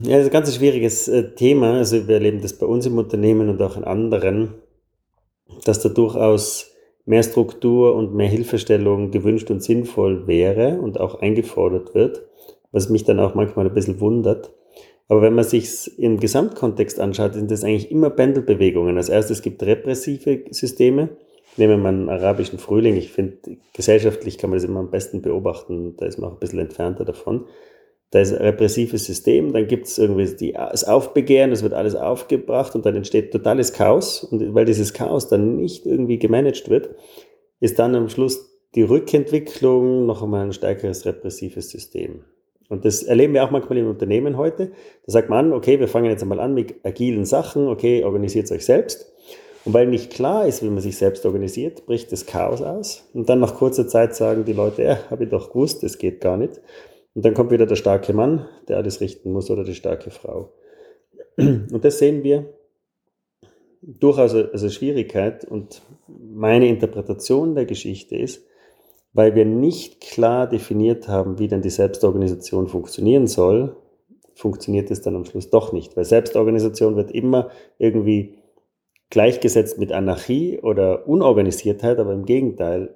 Ja, 0.00 0.12
das 0.12 0.26
ist 0.26 0.28
ein 0.28 0.32
ganz 0.32 0.54
schwieriges 0.54 1.08
äh, 1.08 1.34
Thema. 1.34 1.78
Also 1.78 2.06
wir 2.06 2.14
erleben 2.14 2.40
das 2.40 2.52
bei 2.52 2.66
uns 2.66 2.86
im 2.86 2.98
Unternehmen 2.98 3.48
und 3.48 3.60
auch 3.60 3.76
in 3.76 3.82
anderen, 3.82 4.54
dass 5.64 5.80
da 5.80 5.88
durchaus 5.88 6.70
mehr 7.04 7.24
Struktur 7.24 7.96
und 7.96 8.14
mehr 8.14 8.28
Hilfestellung 8.28 9.10
gewünscht 9.10 9.50
und 9.50 9.60
sinnvoll 9.60 10.28
wäre 10.28 10.78
und 10.80 11.00
auch 11.00 11.20
eingefordert 11.20 11.96
wird, 11.96 12.22
was 12.70 12.90
mich 12.90 13.02
dann 13.04 13.18
auch 13.18 13.34
manchmal 13.34 13.66
ein 13.66 13.74
bisschen 13.74 13.98
wundert. 13.98 14.52
Aber 15.08 15.20
wenn 15.20 15.34
man 15.34 15.44
sich 15.44 15.98
im 15.98 16.20
Gesamtkontext 16.20 17.00
anschaut, 17.00 17.34
sind 17.34 17.50
das 17.50 17.64
eigentlich 17.64 17.90
immer 17.90 18.10
Pendelbewegungen. 18.10 18.98
Als 18.98 19.08
erstes 19.08 19.42
gibt 19.42 19.64
repressive 19.64 20.44
Systeme. 20.50 21.08
Nehmen 21.56 21.72
wir 21.72 21.78
mal 21.78 21.88
einen 21.88 22.08
arabischen 22.08 22.60
Frühling. 22.60 22.94
Ich 22.94 23.10
finde, 23.10 23.38
gesellschaftlich 23.72 24.38
kann 24.38 24.50
man 24.50 24.58
das 24.58 24.68
immer 24.68 24.78
am 24.78 24.92
besten 24.92 25.22
beobachten. 25.22 25.96
Da 25.96 26.06
ist 26.06 26.18
man 26.18 26.30
auch 26.30 26.34
ein 26.34 26.40
bisschen 26.40 26.60
entfernter 26.60 27.04
davon 27.04 27.46
da 28.10 28.20
ist 28.20 28.32
ein 28.32 28.40
repressives 28.40 29.04
System, 29.04 29.52
dann 29.52 29.66
gibt 29.66 29.86
es 29.86 29.98
irgendwie 29.98 30.34
die, 30.34 30.52
das 30.52 30.84
Aufbegehren, 30.84 31.52
es 31.52 31.62
wird 31.62 31.74
alles 31.74 31.94
aufgebracht 31.94 32.74
und 32.74 32.86
dann 32.86 32.96
entsteht 32.96 33.32
totales 33.32 33.72
Chaos. 33.74 34.24
Und 34.24 34.54
weil 34.54 34.64
dieses 34.64 34.94
Chaos 34.94 35.28
dann 35.28 35.56
nicht 35.56 35.84
irgendwie 35.84 36.18
gemanagt 36.18 36.70
wird, 36.70 36.90
ist 37.60 37.78
dann 37.78 37.94
am 37.94 38.08
Schluss 38.08 38.48
die 38.74 38.82
Rückentwicklung 38.82 40.06
noch 40.06 40.22
einmal 40.22 40.44
ein 40.44 40.52
stärkeres 40.52 41.04
repressives 41.04 41.70
System. 41.70 42.24
Und 42.70 42.84
das 42.84 43.02
erleben 43.02 43.34
wir 43.34 43.44
auch 43.44 43.50
manchmal 43.50 43.78
in 43.78 43.86
Unternehmen 43.86 44.36
heute. 44.36 44.68
Da 45.06 45.12
sagt 45.12 45.30
man, 45.30 45.52
okay, 45.52 45.80
wir 45.80 45.88
fangen 45.88 46.10
jetzt 46.10 46.22
einmal 46.22 46.40
an 46.40 46.54
mit 46.54 46.84
agilen 46.84 47.24
Sachen, 47.24 47.68
okay, 47.68 48.04
organisiert 48.04 48.50
euch 48.52 48.64
selbst. 48.64 49.12
Und 49.64 49.74
weil 49.74 49.86
nicht 49.86 50.12
klar 50.12 50.46
ist, 50.46 50.62
wie 50.62 50.68
man 50.68 50.80
sich 50.80 50.96
selbst 50.96 51.26
organisiert, 51.26 51.84
bricht 51.86 52.12
das 52.12 52.24
Chaos 52.24 52.62
aus. 52.62 53.08
Und 53.12 53.28
dann 53.28 53.40
nach 53.40 53.54
kurzer 53.54 53.86
Zeit 53.86 54.14
sagen 54.14 54.44
die 54.44 54.52
Leute, 54.52 54.82
ja, 54.82 54.98
habe 55.10 55.24
ich 55.24 55.30
doch 55.30 55.50
gewusst, 55.50 55.82
das 55.82 55.98
geht 55.98 56.20
gar 56.20 56.36
nicht. 56.36 56.60
Und 57.18 57.24
dann 57.24 57.34
kommt 57.34 57.50
wieder 57.50 57.66
der 57.66 57.74
starke 57.74 58.12
Mann, 58.12 58.46
der 58.68 58.76
alles 58.76 59.00
richten 59.00 59.32
muss, 59.32 59.50
oder 59.50 59.64
die 59.64 59.74
starke 59.74 60.12
Frau. 60.12 60.52
Und 61.36 61.80
das 61.82 61.98
sehen 61.98 62.22
wir 62.22 62.54
durchaus 63.82 64.36
als 64.36 64.62
eine 64.62 64.70
Schwierigkeit. 64.70 65.44
Und 65.44 65.82
meine 66.06 66.68
Interpretation 66.68 67.56
der 67.56 67.64
Geschichte 67.64 68.14
ist, 68.14 68.46
weil 69.14 69.34
wir 69.34 69.44
nicht 69.44 70.00
klar 70.00 70.48
definiert 70.48 71.08
haben, 71.08 71.40
wie 71.40 71.48
denn 71.48 71.60
die 71.60 71.70
Selbstorganisation 71.70 72.68
funktionieren 72.68 73.26
soll, 73.26 73.74
funktioniert 74.34 74.88
es 74.92 75.02
dann 75.02 75.16
am 75.16 75.24
Schluss 75.24 75.50
doch 75.50 75.72
nicht. 75.72 75.96
Weil 75.96 76.04
Selbstorganisation 76.04 76.94
wird 76.94 77.10
immer 77.10 77.50
irgendwie 77.78 78.36
gleichgesetzt 79.10 79.76
mit 79.80 79.90
Anarchie 79.90 80.60
oder 80.60 81.08
Unorganisiertheit, 81.08 81.98
aber 81.98 82.12
im 82.12 82.26
Gegenteil, 82.26 82.94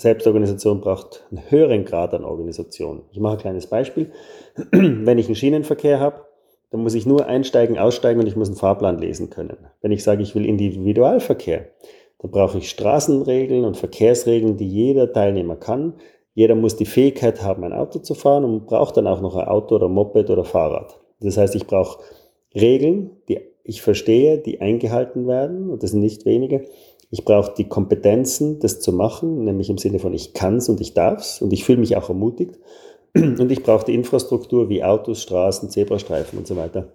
Selbstorganisation 0.00 0.80
braucht 0.80 1.26
einen 1.30 1.50
höheren 1.50 1.84
Grad 1.84 2.14
an 2.14 2.24
Organisation. 2.24 3.02
Ich 3.12 3.20
mache 3.20 3.34
ein 3.34 3.40
kleines 3.40 3.66
Beispiel. 3.66 4.10
Wenn 4.72 5.18
ich 5.18 5.26
einen 5.26 5.36
Schienenverkehr 5.36 6.00
habe, 6.00 6.22
dann 6.70 6.82
muss 6.82 6.94
ich 6.94 7.04
nur 7.04 7.26
einsteigen, 7.26 7.78
aussteigen 7.78 8.20
und 8.20 8.26
ich 8.26 8.36
muss 8.36 8.48
einen 8.48 8.56
Fahrplan 8.56 8.98
lesen 8.98 9.28
können. 9.28 9.58
Wenn 9.82 9.92
ich 9.92 10.02
sage, 10.02 10.22
ich 10.22 10.34
will 10.34 10.46
Individualverkehr, 10.46 11.66
dann 12.18 12.30
brauche 12.30 12.58
ich 12.58 12.70
Straßenregeln 12.70 13.64
und 13.64 13.76
Verkehrsregeln, 13.76 14.56
die 14.56 14.68
jeder 14.68 15.12
Teilnehmer 15.12 15.56
kann. 15.56 15.94
Jeder 16.32 16.54
muss 16.54 16.76
die 16.76 16.86
Fähigkeit 16.86 17.42
haben, 17.42 17.64
ein 17.64 17.72
Auto 17.72 17.98
zu 17.98 18.14
fahren 18.14 18.44
und 18.44 18.66
braucht 18.66 18.96
dann 18.96 19.06
auch 19.06 19.20
noch 19.20 19.36
ein 19.36 19.48
Auto 19.48 19.74
oder 19.74 19.88
Moped 19.88 20.30
oder 20.30 20.44
Fahrrad. 20.44 20.98
Das 21.20 21.36
heißt, 21.36 21.54
ich 21.54 21.66
brauche 21.66 22.02
Regeln, 22.54 23.10
die 23.28 23.40
ich 23.64 23.82
verstehe, 23.82 24.38
die 24.38 24.60
eingehalten 24.60 25.26
werden, 25.26 25.70
und 25.70 25.82
das 25.82 25.90
sind 25.90 26.00
nicht 26.00 26.24
wenige. 26.24 26.64
Ich 27.10 27.24
brauche 27.24 27.52
die 27.56 27.68
Kompetenzen, 27.68 28.60
das 28.60 28.80
zu 28.80 28.92
machen, 28.92 29.44
nämlich 29.44 29.68
im 29.68 29.78
Sinne 29.78 29.98
von 29.98 30.14
ich 30.14 30.32
kann 30.32 30.56
es 30.56 30.68
und 30.68 30.80
ich 30.80 30.94
darf 30.94 31.20
es 31.20 31.42
und 31.42 31.52
ich 31.52 31.64
fühle 31.64 31.78
mich 31.78 31.96
auch 31.96 32.08
ermutigt. 32.08 32.58
Und 33.14 33.50
ich 33.50 33.64
brauche 33.64 33.84
die 33.84 33.94
Infrastruktur 33.96 34.68
wie 34.68 34.84
Autos, 34.84 35.22
Straßen, 35.22 35.68
Zebrastreifen 35.68 36.38
und 36.38 36.46
so 36.46 36.56
weiter. 36.56 36.92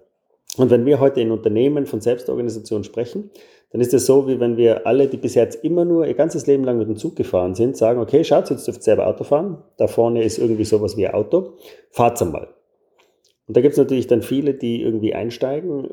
Und 0.56 0.70
wenn 0.70 0.86
wir 0.86 0.98
heute 0.98 1.20
in 1.20 1.30
Unternehmen 1.30 1.84
von 1.84 2.00
Selbstorganisation 2.00 2.84
sprechen, 2.84 3.30
dann 3.70 3.82
ist 3.82 3.92
es 3.92 4.06
so, 4.06 4.26
wie 4.26 4.40
wenn 4.40 4.56
wir 4.56 4.86
alle, 4.86 5.08
die 5.08 5.18
bis 5.18 5.34
jetzt 5.34 5.62
immer 5.62 5.84
nur 5.84 6.06
ihr 6.06 6.14
ganzes 6.14 6.46
Leben 6.46 6.64
lang 6.64 6.78
mit 6.78 6.88
dem 6.88 6.96
Zug 6.96 7.16
gefahren 7.16 7.54
sind, 7.54 7.76
sagen, 7.76 8.00
okay, 8.00 8.24
schaut, 8.24 8.48
jetzt 8.48 8.66
dürft 8.66 8.80
ihr 8.80 8.84
selber 8.84 9.06
Auto 9.06 9.24
fahren. 9.24 9.62
Da 9.76 9.86
vorne 9.86 10.24
ist 10.24 10.38
irgendwie 10.38 10.64
sowas 10.64 10.96
wie 10.96 11.06
ein 11.06 11.14
Auto. 11.14 11.54
Fahrt's 11.90 12.22
einmal. 12.22 12.48
Und 13.46 13.56
da 13.56 13.60
gibt 13.60 13.72
es 13.72 13.78
natürlich 13.78 14.06
dann 14.06 14.22
viele, 14.22 14.54
die 14.54 14.80
irgendwie 14.80 15.14
einsteigen, 15.14 15.90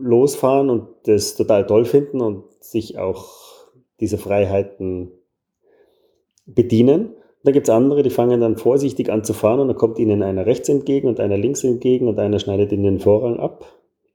losfahren 0.00 0.70
und 0.70 0.88
das 1.04 1.36
total 1.36 1.66
toll 1.66 1.84
finden 1.84 2.20
und 2.20 2.44
sich 2.60 2.98
auch 2.98 3.28
diese 4.00 4.18
Freiheiten 4.18 5.12
bedienen. 6.46 7.14
Da 7.42 7.52
gibt 7.52 7.68
es 7.68 7.74
andere, 7.74 8.02
die 8.02 8.10
fangen 8.10 8.40
dann 8.40 8.56
vorsichtig 8.56 9.10
an 9.10 9.24
zu 9.24 9.32
fahren 9.32 9.60
und 9.60 9.68
dann 9.68 9.76
kommt 9.76 9.98
ihnen 9.98 10.22
einer 10.22 10.46
rechts 10.46 10.68
entgegen 10.68 11.08
und 11.08 11.20
einer 11.20 11.38
links 11.38 11.64
entgegen 11.64 12.08
und 12.08 12.18
einer 12.18 12.38
schneidet 12.38 12.72
ihnen 12.72 12.84
den 12.84 12.98
Vorrang 13.00 13.38
ab, 13.38 13.64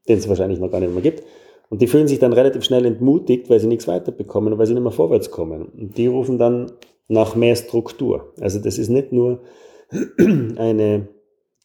den 0.08 0.20
es 0.20 0.30
wahrscheinlich 0.30 0.60
noch 0.60 0.72
gar 0.72 0.80
nicht 0.80 0.94
mehr 0.94 1.02
gibt. 1.02 1.24
Und 1.70 1.82
die 1.82 1.88
fühlen 1.88 2.08
sich 2.08 2.20
dann 2.20 2.34
relativ 2.34 2.64
schnell 2.64 2.86
entmutigt, 2.86 3.50
weil 3.50 3.60
sie 3.60 3.68
nichts 3.68 3.88
weiterbekommen 3.88 4.54
und 4.54 4.60
weil 4.60 4.68
sie 4.68 4.76
nicht 4.76 4.84
mehr 4.84 4.92
vorwärts 4.92 5.32
kommen. 5.32 5.66
Und 5.66 5.98
die 5.98 6.08
rufen 6.08 6.38
dann 6.38 6.72
nach 7.08 7.36
mehr 7.36 7.56
Struktur. 7.56 8.34
Also 8.40 8.60
das 8.60 8.78
ist 8.78 8.90
nicht 8.90 9.12
nur 9.12 9.42
eine 10.20 11.08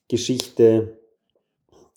Geschichte 0.08 1.00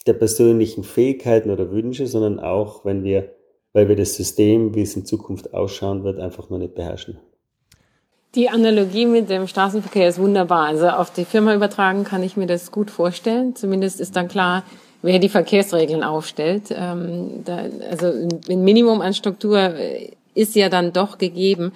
der 0.06 0.14
persönlichen 0.14 0.84
Fähigkeiten 0.84 1.50
oder 1.50 1.72
Wünsche, 1.72 2.08
sondern 2.08 2.40
auch, 2.40 2.86
wenn 2.86 3.04
wir, 3.04 3.32
weil 3.72 3.88
wir 3.88 3.96
das 3.96 4.16
System, 4.16 4.76
wie 4.76 4.82
es 4.82 4.96
in 4.96 5.06
Zukunft 5.06 5.54
ausschauen 5.54 6.04
wird, 6.04 6.20
einfach 6.20 6.50
noch 6.50 6.58
nicht 6.58 6.76
beherrschen. 6.76 7.18
Die 8.36 8.50
Analogie 8.50 9.06
mit 9.06 9.30
dem 9.30 9.48
Straßenverkehr 9.48 10.10
ist 10.10 10.18
wunderbar. 10.18 10.66
Also 10.66 10.88
auf 10.88 11.14
die 11.14 11.24
Firma 11.26 11.54
übertragen 11.54 12.04
kann 12.04 12.24
ich 12.24 12.36
mir 12.36 12.48
das 12.48 12.72
gut 12.72 12.90
vorstellen. 12.90 13.56
Zumindest 13.56 14.00
ist 14.00 14.16
dann 14.16 14.28
klar, 14.28 14.64
wer 15.04 15.20
die 15.20 15.30
Verkehrsregeln 15.30 16.04
aufstellt. 16.04 16.74
Ähm, 16.76 17.44
also 17.92 18.08
ein 18.50 18.64
Minimum 18.64 19.02
an 19.02 19.14
Struktur 19.14 19.74
ist 20.34 20.56
ja 20.56 20.70
dann 20.70 20.94
doch 20.94 21.20
gegeben. 21.20 21.74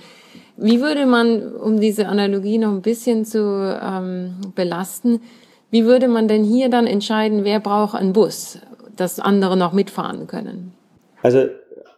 Wie 0.57 0.81
würde 0.81 1.05
man, 1.05 1.53
um 1.53 1.79
diese 1.79 2.07
Analogie 2.07 2.57
noch 2.57 2.71
ein 2.71 2.81
bisschen 2.81 3.25
zu 3.25 3.39
ähm, 3.79 4.37
belasten, 4.55 5.21
wie 5.69 5.85
würde 5.85 6.07
man 6.07 6.27
denn 6.27 6.43
hier 6.43 6.69
dann 6.69 6.87
entscheiden, 6.87 7.43
wer 7.43 7.59
braucht 7.59 7.95
einen 7.95 8.13
Bus, 8.13 8.59
dass 8.95 9.19
andere 9.19 9.57
noch 9.57 9.73
mitfahren 9.73 10.27
können? 10.27 10.73
Also 11.21 11.45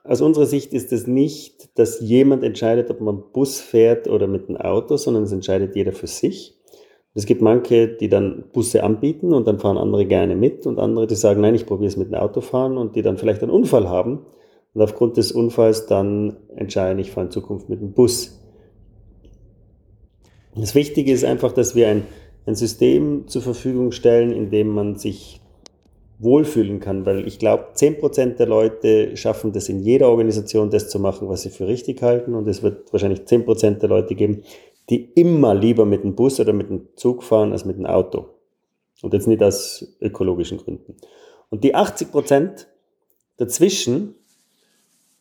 aus 0.04 0.22
unserer 0.22 0.46
Sicht 0.46 0.74
ist 0.74 0.92
es 0.92 1.06
nicht, 1.06 1.78
dass 1.78 2.00
jemand 2.00 2.44
entscheidet, 2.44 2.90
ob 2.90 3.00
man 3.00 3.24
Bus 3.32 3.60
fährt 3.60 4.08
oder 4.08 4.28
mit 4.28 4.50
einem 4.50 4.58
Auto, 4.58 4.98
sondern 4.98 5.24
es 5.24 5.32
entscheidet 5.32 5.76
jeder 5.76 5.94
für 5.94 6.08
sich. 6.08 6.56
Es 7.14 7.26
gibt 7.26 7.42
manche, 7.42 7.88
die 7.88 8.10
dann 8.10 8.46
Busse 8.54 8.84
anbieten 8.84 9.34
und 9.34 9.48
dann 9.48 9.60
fahren 9.60 9.78
andere 9.78 10.06
gerne 10.06 10.36
mit 10.36 10.66
und 10.66 10.80
andere, 10.80 11.06
die 11.06 11.16
sagen, 11.16 11.42
nein, 11.42 11.56
ich 11.56 11.66
probiere 11.66 11.90
es 11.90 11.98
mit 11.98 12.14
einem 12.14 12.24
Auto 12.24 12.42
fahren 12.42 12.78
und 12.78 12.96
die 12.96 13.02
dann 13.02 13.18
vielleicht 13.18 13.44
einen 13.44 13.52
Unfall 13.52 13.90
haben 13.90 14.26
und 14.74 14.82
aufgrund 14.82 15.18
des 15.18 15.32
Unfalls 15.32 15.86
dann 15.86 16.38
entscheiden, 16.56 17.00
ich 17.00 17.12
fahre 17.12 17.28
in 17.28 17.32
Zukunft 17.32 17.70
mit 17.70 17.82
dem 17.82 17.94
Bus. 17.94 18.40
Das 20.56 20.76
Wichtige 20.76 21.12
ist 21.12 21.24
einfach, 21.24 21.52
dass 21.52 21.76
wir 21.76 21.88
ein 21.88 22.04
ein 22.50 22.56
System 22.56 23.28
zur 23.28 23.42
Verfügung 23.42 23.92
stellen, 23.92 24.32
in 24.32 24.50
dem 24.50 24.70
man 24.70 24.96
sich 24.96 25.40
wohlfühlen 26.20 26.82
kann, 26.82 27.06
weil 27.06 27.26
ich 27.26 27.40
glaube, 27.40 27.68
10% 27.76 28.36
der 28.36 28.48
Leute 28.48 29.16
schaffen 29.16 29.54
das 29.54 29.70
in 29.70 29.80
jeder 29.80 30.10
Organisation, 30.10 30.70
das 30.70 30.90
zu 30.90 31.00
machen, 31.00 31.30
was 31.30 31.44
sie 31.44 31.50
für 31.50 31.68
richtig 31.68 32.02
halten 32.02 32.34
und 32.34 32.48
es 32.48 32.62
wird 32.62 32.92
wahrscheinlich 32.92 33.22
10% 33.22 33.80
der 33.80 33.88
Leute 33.88 34.16
geben, 34.16 34.44
die 34.90 35.12
immer 35.16 35.56
lieber 35.56 35.86
mit 35.86 36.04
dem 36.04 36.16
Bus 36.16 36.40
oder 36.40 36.52
mit 36.52 36.70
dem 36.70 36.90
Zug 36.96 37.24
fahren 37.24 37.54
als 37.54 37.64
mit 37.64 37.78
dem 37.78 37.86
Auto. 37.86 38.26
Und 39.02 39.14
jetzt 39.14 39.28
nicht 39.28 39.42
aus 39.42 39.96
ökologischen 40.02 40.58
Gründen. 40.58 40.96
Und 41.50 41.64
die 41.64 41.74
80% 41.74 42.66
dazwischen, 43.38 44.16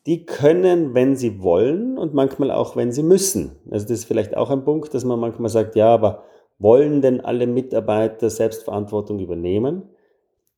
die 0.07 0.25
können, 0.25 0.95
wenn 0.95 1.15
sie 1.15 1.43
wollen 1.43 1.97
und 1.97 2.13
manchmal 2.13 2.51
auch, 2.51 2.75
wenn 2.75 2.91
sie 2.91 3.05
müssen. 3.05 3.53
Also 3.71 3.87
das 3.87 4.01
ist 4.01 4.05
vielleicht 4.07 4.37
auch 4.37 4.51
ein 4.51 4.65
Punkt, 4.65 4.95
dass 4.95 5.05
man 5.05 5.21
manchmal 5.21 5.51
sagt, 5.51 5.77
ja, 5.77 5.93
aber 5.93 6.25
wollen 6.59 7.03
denn 7.03 7.21
alle 7.21 7.47
Mitarbeiter 7.47 8.31
Selbstverantwortung 8.31 9.21
übernehmen? 9.21 9.83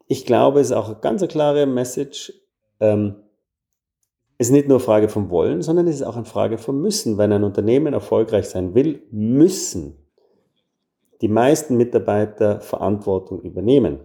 Ich 0.07 0.27
glaube, 0.27 0.61
es 0.61 0.69
ist 0.69 0.77
auch 0.77 0.89
eine 0.89 0.99
ganz 1.01 1.27
klare 1.29 1.67
Message. 1.67 2.33
Ähm, 2.81 3.17
es 4.39 4.49
ist 4.49 4.53
nicht 4.53 4.69
nur 4.69 4.79
eine 4.79 4.85
Frage 4.85 5.09
vom 5.09 5.31
Wollen, 5.31 5.63
sondern 5.63 5.87
es 5.87 5.97
ist 5.97 6.03
auch 6.03 6.17
eine 6.17 6.25
Frage 6.25 6.57
vom 6.57 6.81
Müssen. 6.81 7.19
Wenn 7.19 7.33
ein 7.33 7.45
Unternehmen 7.45 7.93
erfolgreich 7.93 8.49
sein 8.49 8.75
will, 8.75 9.03
müssen 9.11 9.97
die 11.21 11.29
meisten 11.29 11.77
Mitarbeiter 11.77 12.61
Verantwortung 12.61 13.43
übernehmen. 13.43 14.01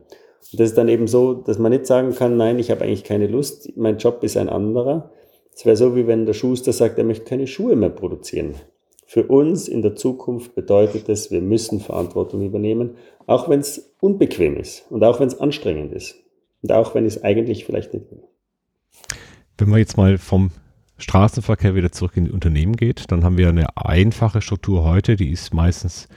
Und 0.51 0.59
das 0.59 0.69
ist 0.69 0.77
dann 0.77 0.89
eben 0.89 1.07
so, 1.07 1.33
dass 1.33 1.57
man 1.57 1.71
nicht 1.71 1.85
sagen 1.85 2.13
kann, 2.13 2.37
nein, 2.37 2.59
ich 2.59 2.69
habe 2.69 2.83
eigentlich 2.83 3.03
keine 3.03 3.27
Lust, 3.27 3.71
mein 3.77 3.97
Job 3.97 4.23
ist 4.23 4.37
ein 4.37 4.49
anderer. 4.49 5.11
Es 5.53 5.65
wäre 5.65 5.77
so, 5.77 5.95
wie 5.95 6.05
wenn 6.05 6.25
der 6.25 6.33
Schuster 6.33 6.73
sagt, 6.73 6.97
er 6.97 7.05
möchte 7.05 7.25
keine 7.25 7.47
Schuhe 7.47 7.75
mehr 7.75 7.89
produzieren. 7.89 8.55
Für 9.05 9.27
uns 9.27 9.67
in 9.67 9.81
der 9.81 9.95
Zukunft 9.95 10.55
bedeutet 10.55 11.09
es, 11.09 11.29
wir 11.29 11.41
müssen 11.41 11.79
Verantwortung 11.79 12.43
übernehmen, 12.43 12.97
auch 13.27 13.49
wenn 13.49 13.59
es 13.59 13.93
unbequem 13.99 14.57
ist 14.57 14.85
und 14.89 15.03
auch 15.03 15.19
wenn 15.19 15.27
es 15.27 15.39
anstrengend 15.39 15.93
ist 15.93 16.15
und 16.61 16.71
auch 16.71 16.95
wenn 16.95 17.05
es 17.05 17.23
eigentlich 17.23 17.65
vielleicht 17.65 17.93
nicht 17.93 18.09
will. 18.11 18.23
Wenn 19.57 19.69
man 19.69 19.79
jetzt 19.79 19.97
mal 19.97 20.17
vom 20.17 20.51
Straßenverkehr 20.97 21.75
wieder 21.75 21.91
zurück 21.91 22.17
in 22.17 22.25
die 22.25 22.31
Unternehmen 22.31 22.75
geht, 22.75 23.11
dann 23.11 23.23
haben 23.23 23.37
wir 23.37 23.49
eine 23.49 23.77
einfache 23.77 24.41
Struktur 24.41 24.83
heute, 24.83 25.15
die 25.15 25.29
ist 25.29 25.53
meistens 25.53 26.07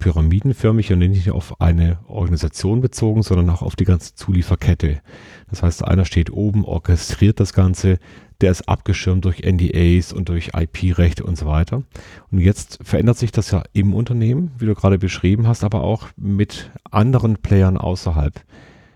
pyramidenförmig 0.00 0.92
und 0.92 0.98
nicht 0.98 1.30
auf 1.30 1.60
eine 1.60 1.98
Organisation 2.08 2.80
bezogen, 2.80 3.22
sondern 3.22 3.48
auch 3.50 3.62
auf 3.62 3.76
die 3.76 3.84
ganze 3.84 4.16
Zulieferkette. 4.16 5.00
Das 5.48 5.62
heißt, 5.62 5.84
einer 5.84 6.04
steht 6.04 6.32
oben, 6.32 6.64
orchestriert 6.64 7.38
das 7.38 7.52
Ganze, 7.52 7.98
der 8.40 8.50
ist 8.50 8.68
abgeschirmt 8.68 9.24
durch 9.24 9.42
NDAs 9.44 10.12
und 10.12 10.28
durch 10.28 10.50
IP-Rechte 10.56 11.24
und 11.24 11.36
so 11.36 11.46
weiter. 11.46 11.84
Und 12.30 12.40
jetzt 12.40 12.78
verändert 12.82 13.18
sich 13.18 13.30
das 13.30 13.50
ja 13.50 13.62
im 13.72 13.94
Unternehmen, 13.94 14.50
wie 14.58 14.66
du 14.66 14.74
gerade 14.74 14.98
beschrieben 14.98 15.46
hast, 15.46 15.62
aber 15.62 15.82
auch 15.82 16.08
mit 16.16 16.70
anderen 16.90 17.36
Playern 17.36 17.76
außerhalb. 17.76 18.40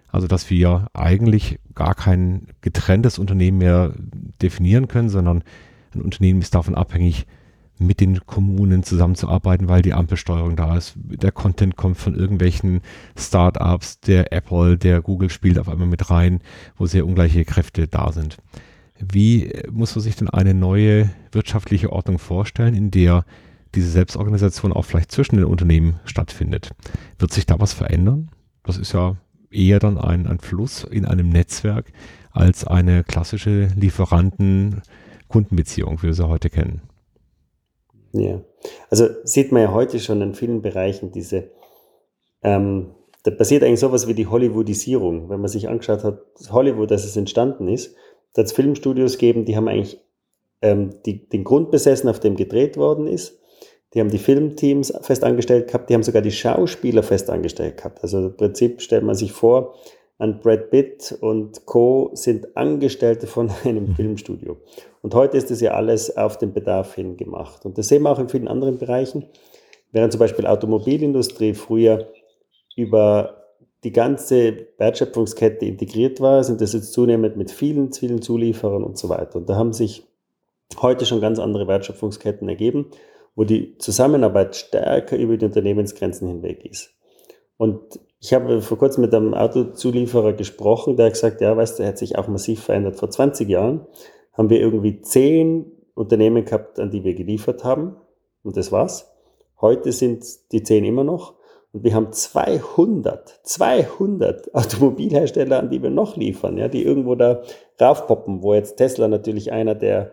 Also, 0.08 0.26
dass 0.26 0.48
wir 0.48 0.88
eigentlich 0.94 1.58
gar 1.74 1.94
kein 1.94 2.46
getrenntes 2.60 3.18
Unternehmen 3.18 3.58
mehr 3.58 3.94
definieren 4.40 4.88
können, 4.88 5.08
sondern 5.08 5.44
ein 5.94 6.02
Unternehmen 6.02 6.40
ist 6.40 6.54
davon 6.54 6.74
abhängig, 6.74 7.26
mit 7.78 8.00
den 8.00 8.24
Kommunen 8.26 8.82
zusammenzuarbeiten, 8.82 9.68
weil 9.68 9.82
die 9.82 9.92
Ampelsteuerung 9.92 10.56
da 10.56 10.76
ist. 10.76 10.94
Der 10.96 11.32
Content 11.32 11.76
kommt 11.76 11.96
von 11.96 12.14
irgendwelchen 12.14 12.80
Startups, 13.18 14.00
der 14.00 14.32
Apple, 14.32 14.78
der 14.78 15.02
Google 15.02 15.30
spielt 15.30 15.58
auf 15.58 15.68
einmal 15.68 15.88
mit 15.88 16.10
rein, 16.10 16.40
wo 16.76 16.86
sehr 16.86 17.06
ungleiche 17.06 17.44
Kräfte 17.44 17.88
da 17.88 18.12
sind. 18.12 18.38
Wie 18.98 19.52
muss 19.70 19.94
man 19.94 20.02
sich 20.02 20.16
denn 20.16 20.30
eine 20.30 20.54
neue 20.54 21.10
wirtschaftliche 21.32 21.92
Ordnung 21.92 22.18
vorstellen, 22.18 22.74
in 22.74 22.90
der 22.90 23.26
diese 23.74 23.90
Selbstorganisation 23.90 24.72
auch 24.72 24.84
vielleicht 24.84 25.10
zwischen 25.10 25.36
den 25.36 25.46
Unternehmen 25.46 25.98
stattfindet? 26.04 26.70
Wird 27.18 27.32
sich 27.32 27.46
da 27.46 27.58
was 27.58 27.72
verändern? 27.72 28.28
Das 28.62 28.78
ist 28.78 28.92
ja 28.92 29.16
eher 29.50 29.80
dann 29.80 29.98
ein, 29.98 30.28
ein 30.28 30.38
Fluss 30.38 30.84
in 30.84 31.06
einem 31.06 31.28
Netzwerk 31.28 31.92
als 32.30 32.64
eine 32.64 33.02
klassische 33.04 33.68
Lieferanten-Kundenbeziehung, 33.76 36.02
wie 36.02 36.06
wir 36.06 36.14
sie 36.14 36.28
heute 36.28 36.50
kennen. 36.50 36.82
Ja, 38.16 38.40
also 38.90 39.08
sieht 39.24 39.50
man 39.50 39.62
ja 39.62 39.72
heute 39.72 39.98
schon 39.98 40.22
in 40.22 40.34
vielen 40.34 40.62
Bereichen 40.62 41.10
diese, 41.10 41.50
ähm, 42.42 42.94
da 43.24 43.32
passiert 43.32 43.64
eigentlich 43.64 43.80
sowas 43.80 44.06
wie 44.06 44.14
die 44.14 44.28
Hollywoodisierung. 44.28 45.28
Wenn 45.28 45.40
man 45.40 45.48
sich 45.48 45.68
angeschaut 45.68 46.04
hat, 46.04 46.20
Hollywood, 46.50 46.92
dass 46.92 47.04
es 47.04 47.16
entstanden 47.16 47.66
ist, 47.66 47.96
da 48.32 48.40
hat 48.42 48.46
es 48.46 48.52
Filmstudios 48.52 49.14
gegeben, 49.18 49.44
die 49.46 49.56
haben 49.56 49.66
eigentlich 49.66 50.00
ähm, 50.62 50.90
die, 51.04 51.28
den 51.28 51.42
Grund 51.42 51.72
besessen, 51.72 52.08
auf 52.08 52.20
dem 52.20 52.36
gedreht 52.36 52.76
worden 52.76 53.08
ist. 53.08 53.40
Die 53.94 54.00
haben 54.00 54.10
die 54.10 54.18
Filmteams 54.18 54.92
fest 55.02 55.24
angestellt 55.24 55.66
gehabt, 55.66 55.90
die 55.90 55.94
haben 55.94 56.02
sogar 56.04 56.22
die 56.22 56.30
Schauspieler 56.30 57.02
fest 57.02 57.30
angestellt 57.30 57.78
gehabt. 57.78 58.00
Also 58.02 58.26
im 58.26 58.36
Prinzip 58.36 58.80
stellt 58.80 59.02
man 59.02 59.16
sich 59.16 59.32
vor, 59.32 59.74
an 60.18 60.40
Brad 60.40 60.70
Pitt 60.70 61.16
und 61.20 61.66
Co. 61.66 62.10
sind 62.14 62.56
Angestellte 62.56 63.26
von 63.26 63.50
einem. 63.64 63.94
Filmstudio. 63.94 64.58
Und 65.02 65.14
heute 65.14 65.36
ist 65.36 65.50
das 65.50 65.60
ja 65.60 65.72
alles 65.72 66.16
auf 66.16 66.38
den 66.38 66.52
Bedarf 66.52 66.94
hin 66.94 67.16
gemacht. 67.16 67.64
Und 67.66 67.78
das 67.78 67.88
sehen 67.88 68.02
wir 68.02 68.10
auch 68.10 68.18
in 68.18 68.28
vielen 68.28 68.48
anderen 68.48 68.78
Bereichen. 68.78 69.26
Während 69.92 70.12
zum 70.12 70.18
Beispiel 70.18 70.46
Automobilindustrie 70.46 71.54
früher 71.54 72.08
über 72.76 73.44
die 73.84 73.92
ganze 73.92 74.68
Wertschöpfungskette 74.78 75.66
integriert 75.66 76.20
war, 76.20 76.42
sind 76.42 76.60
das 76.60 76.72
jetzt 76.72 76.92
zunehmend 76.92 77.36
mit 77.36 77.50
vielen, 77.50 77.92
vielen 77.92 78.22
Zulieferern 78.22 78.82
und 78.82 78.96
so 78.96 79.08
weiter. 79.08 79.36
Und 79.36 79.48
da 79.48 79.56
haben 79.56 79.72
sich 79.72 80.04
heute 80.80 81.06
schon 81.06 81.20
ganz 81.20 81.38
andere 81.38 81.68
Wertschöpfungsketten 81.68 82.48
ergeben, 82.48 82.90
wo 83.36 83.44
die 83.44 83.76
Zusammenarbeit 83.78 84.56
stärker 84.56 85.16
über 85.16 85.36
die 85.36 85.44
Unternehmensgrenzen 85.44 86.28
hinweg 86.28 86.64
ist. 86.64 86.94
Und 87.56 88.00
ich 88.24 88.32
habe 88.32 88.62
vor 88.62 88.78
kurzem 88.78 89.02
mit 89.02 89.14
einem 89.14 89.34
Autozulieferer 89.34 90.32
gesprochen, 90.32 90.96
der 90.96 91.06
hat 91.06 91.12
gesagt, 91.12 91.42
ja, 91.42 91.54
weißt 91.54 91.78
du, 91.78 91.82
er 91.82 91.90
hat 91.90 91.98
sich 91.98 92.16
auch 92.16 92.26
massiv 92.26 92.64
verändert. 92.64 92.96
Vor 92.96 93.10
20 93.10 93.46
Jahren 93.50 93.86
haben 94.32 94.48
wir 94.48 94.60
irgendwie 94.60 95.02
zehn 95.02 95.66
Unternehmen 95.92 96.46
gehabt, 96.46 96.80
an 96.80 96.90
die 96.90 97.04
wir 97.04 97.14
geliefert 97.14 97.64
haben. 97.64 97.96
Und 98.42 98.56
das 98.56 98.72
war's. 98.72 99.14
Heute 99.60 99.92
sind 99.92 100.24
die 100.52 100.62
zehn 100.62 100.86
immer 100.86 101.04
noch. 101.04 101.34
Und 101.74 101.84
wir 101.84 101.94
haben 101.94 102.12
200, 102.12 103.40
200 103.42 104.54
Automobilhersteller, 104.54 105.58
an 105.58 105.68
die 105.68 105.82
wir 105.82 105.90
noch 105.90 106.16
liefern, 106.16 106.56
ja, 106.56 106.68
die 106.68 106.82
irgendwo 106.82 107.16
da 107.16 107.42
raufpoppen, 107.78 108.42
wo 108.42 108.54
jetzt 108.54 108.76
Tesla 108.76 109.06
natürlich 109.06 109.52
einer 109.52 109.74
der 109.74 110.12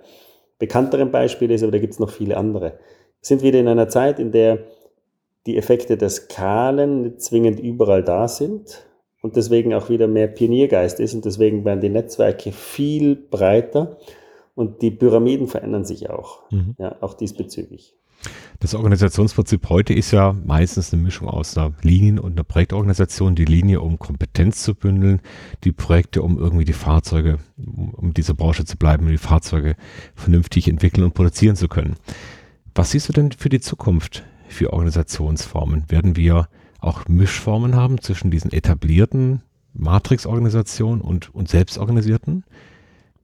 bekannteren 0.59 1.11
Beispiele 1.11 1.53
ist, 1.53 1.63
aber 1.63 1.71
da 1.71 1.79
gibt 1.79 1.93
es 1.93 1.99
noch 1.99 2.09
viele 2.09 2.35
andere. 2.35 2.71
Wir 2.71 3.21
sind 3.21 3.41
wieder 3.41 3.59
in 3.59 3.69
einer 3.69 3.87
Zeit, 3.87 4.19
in 4.19 4.33
der 4.33 4.65
die 5.45 5.57
Effekte 5.57 5.97
der 5.97 6.09
Skalen 6.09 7.01
nicht 7.01 7.21
zwingend 7.21 7.59
überall 7.59 8.03
da 8.03 8.27
sind 8.27 8.85
und 9.21 9.35
deswegen 9.35 9.73
auch 9.73 9.89
wieder 9.89 10.07
mehr 10.07 10.27
Pioniergeist 10.27 10.99
ist 10.99 11.13
und 11.13 11.25
deswegen 11.25 11.65
werden 11.65 11.81
die 11.81 11.89
Netzwerke 11.89 12.51
viel 12.51 13.15
breiter 13.15 13.97
und 14.55 14.81
die 14.81 14.91
Pyramiden 14.91 15.47
verändern 15.47 15.85
sich 15.85 16.09
auch, 16.09 16.51
mhm. 16.51 16.75
ja, 16.77 16.95
auch 17.01 17.13
diesbezüglich. 17.13 17.95
Das 18.59 18.75
Organisationsprinzip 18.75 19.69
heute 19.69 19.93
ist 19.95 20.11
ja 20.11 20.33
meistens 20.33 20.93
eine 20.93 21.01
Mischung 21.01 21.27
aus 21.27 21.57
einer 21.57 21.73
Linien- 21.81 22.19
und 22.19 22.33
einer 22.33 22.43
Projektorganisation. 22.43 23.33
Die 23.33 23.45
Linie, 23.45 23.81
um 23.81 23.97
Kompetenz 23.97 24.61
zu 24.61 24.75
bündeln, 24.75 25.21
die 25.63 25.71
Projekte, 25.71 26.21
um 26.21 26.37
irgendwie 26.37 26.65
die 26.65 26.73
Fahrzeuge, 26.73 27.39
um 27.57 28.13
diese 28.13 28.35
Branche 28.35 28.63
zu 28.63 28.77
bleiben, 28.77 29.07
die 29.07 29.17
Fahrzeuge 29.17 29.75
vernünftig 30.13 30.67
entwickeln 30.67 31.05
und 31.05 31.15
produzieren 31.15 31.55
zu 31.55 31.67
können. 31.67 31.95
Was 32.75 32.91
siehst 32.91 33.09
du 33.09 33.13
denn 33.13 33.31
für 33.31 33.49
die 33.49 33.61
Zukunft? 33.61 34.23
Für 34.53 34.73
Organisationsformen? 34.73 35.85
Werden 35.89 36.15
wir 36.15 36.47
auch 36.79 37.07
Mischformen 37.07 37.75
haben 37.75 38.01
zwischen 38.01 38.31
diesen 38.31 38.51
etablierten 38.51 39.43
Matrix-Organisationen 39.73 41.01
und, 41.01 41.33
und 41.33 41.49
selbstorganisierten? 41.49 42.43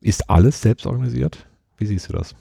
Ist 0.01 0.29
alles 0.29 0.61
selbstorganisiert? 0.61 1.45
Wie 1.77 1.85
siehst 1.85 2.09
du 2.09 2.13
das? 2.13 2.35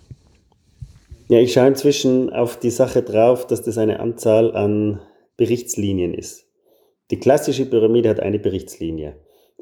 Ja, 1.28 1.38
ich 1.38 1.52
schaue 1.52 1.69
inzwischen 1.69 2.31
auf 2.31 2.59
die 2.59 2.71
Sache 2.71 3.02
drauf, 3.02 3.47
dass 3.47 3.62
das 3.62 3.78
eine 3.78 3.99
Anzahl 3.99 4.55
an 4.55 5.00
Berichtslinien 5.37 6.14
ist. 6.14 6.47
Die 7.11 7.19
klassische 7.19 7.66
Pyramide 7.66 8.09
hat 8.09 8.21
eine 8.21 8.38
Berichtslinie. 8.38 9.16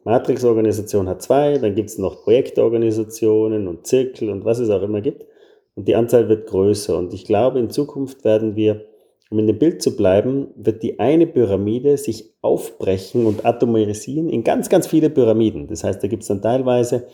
Matrix-Organisation 0.05 1.09
hat 1.09 1.23
zwei, 1.23 1.57
dann 1.59 1.75
gibt 1.75 1.91
es 1.91 1.99
noch 1.99 2.23
Projektorganisationen 2.23 3.67
und 3.67 3.87
Zirkel 3.87 4.29
und 4.29 4.45
was 4.45 4.59
es 4.59 4.69
auch 4.69 4.83
immer 4.83 5.01
gibt. 5.01 5.25
Und 5.75 5.89
die 5.89 5.95
Anzahl 5.95 6.29
wird 6.29 6.47
größer. 6.47 6.97
Und 6.97 7.15
ich 7.15 7.25
glaube, 7.25 7.59
in 7.59 7.71
Zukunft 7.71 8.25
werden 8.25 8.55
wir 8.57 8.85
um 9.35 9.41
in 9.41 9.49
dem 9.49 9.59
Bild 9.59 9.83
zu 9.83 9.97
bleiben, 9.97 10.47
wird 10.55 10.85
die 10.85 11.01
eine 11.01 11.27
Pyramide 11.27 11.97
sich 11.97 12.37
aufbrechen 12.41 13.27
und 13.27 13.45
atomisieren 13.45 14.29
in 14.29 14.45
ganz, 14.45 14.69
ganz 14.69 14.87
viele 14.87 15.11
Pyramiden. 15.11 15.67
Das 15.67 15.83
heißt, 15.83 16.01
da 16.01 16.07
gibt 16.07 16.23
es 16.23 16.29
dann 16.29 16.41
teilweise 16.41 17.09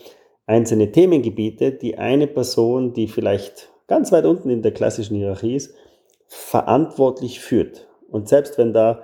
einzelne 0.45 0.91
Themengebiete, 0.91 1.71
die 1.71 1.97
eine 1.97 2.27
Person, 2.27 2.93
die 2.93 3.07
vielleicht 3.07 3.71
ganz 3.87 4.11
weit 4.11 4.25
unten 4.25 4.51
in 4.51 4.61
der 4.61 4.71
klassischen 4.71 5.17
Hierarchie 5.17 5.55
ist, 5.55 5.73
verantwortlich 6.27 7.39
führt. 7.39 7.87
Und 8.11 8.29
selbst 8.29 8.59
wenn 8.59 8.71
da 8.71 9.01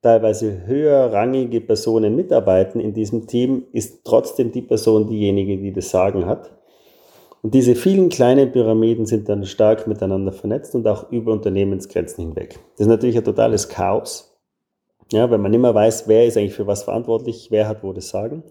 teilweise 0.00 0.64
höherrangige 0.64 1.62
Personen 1.62 2.14
mitarbeiten 2.14 2.78
in 2.78 2.94
diesem 2.94 3.26
Team, 3.26 3.64
ist 3.72 4.04
trotzdem 4.04 4.52
die 4.52 4.62
Person 4.62 5.08
diejenige, 5.08 5.58
die 5.58 5.72
das 5.72 5.90
Sagen 5.90 6.26
hat. 6.26 6.52
Und 7.42 7.54
diese 7.54 7.74
vielen 7.74 8.08
kleinen 8.08 8.52
Pyramiden 8.52 9.04
sind 9.04 9.28
dann 9.28 9.44
stark 9.44 9.88
miteinander 9.88 10.32
vernetzt 10.32 10.76
und 10.76 10.86
auch 10.86 11.10
über 11.10 11.32
Unternehmensgrenzen 11.32 12.24
hinweg. 12.24 12.60
Das 12.76 12.86
ist 12.86 12.86
natürlich 12.86 13.16
ein 13.18 13.24
totales 13.24 13.68
Chaos, 13.68 14.38
ja, 15.12 15.28
weil 15.28 15.38
man 15.38 15.52
immer 15.52 15.74
weiß, 15.74 16.06
wer 16.06 16.24
ist 16.24 16.36
eigentlich 16.36 16.54
für 16.54 16.68
was 16.68 16.84
verantwortlich, 16.84 17.48
wer 17.50 17.66
hat 17.66 17.82
wo 17.82 17.92
das 17.92 18.08
Sagen. 18.08 18.44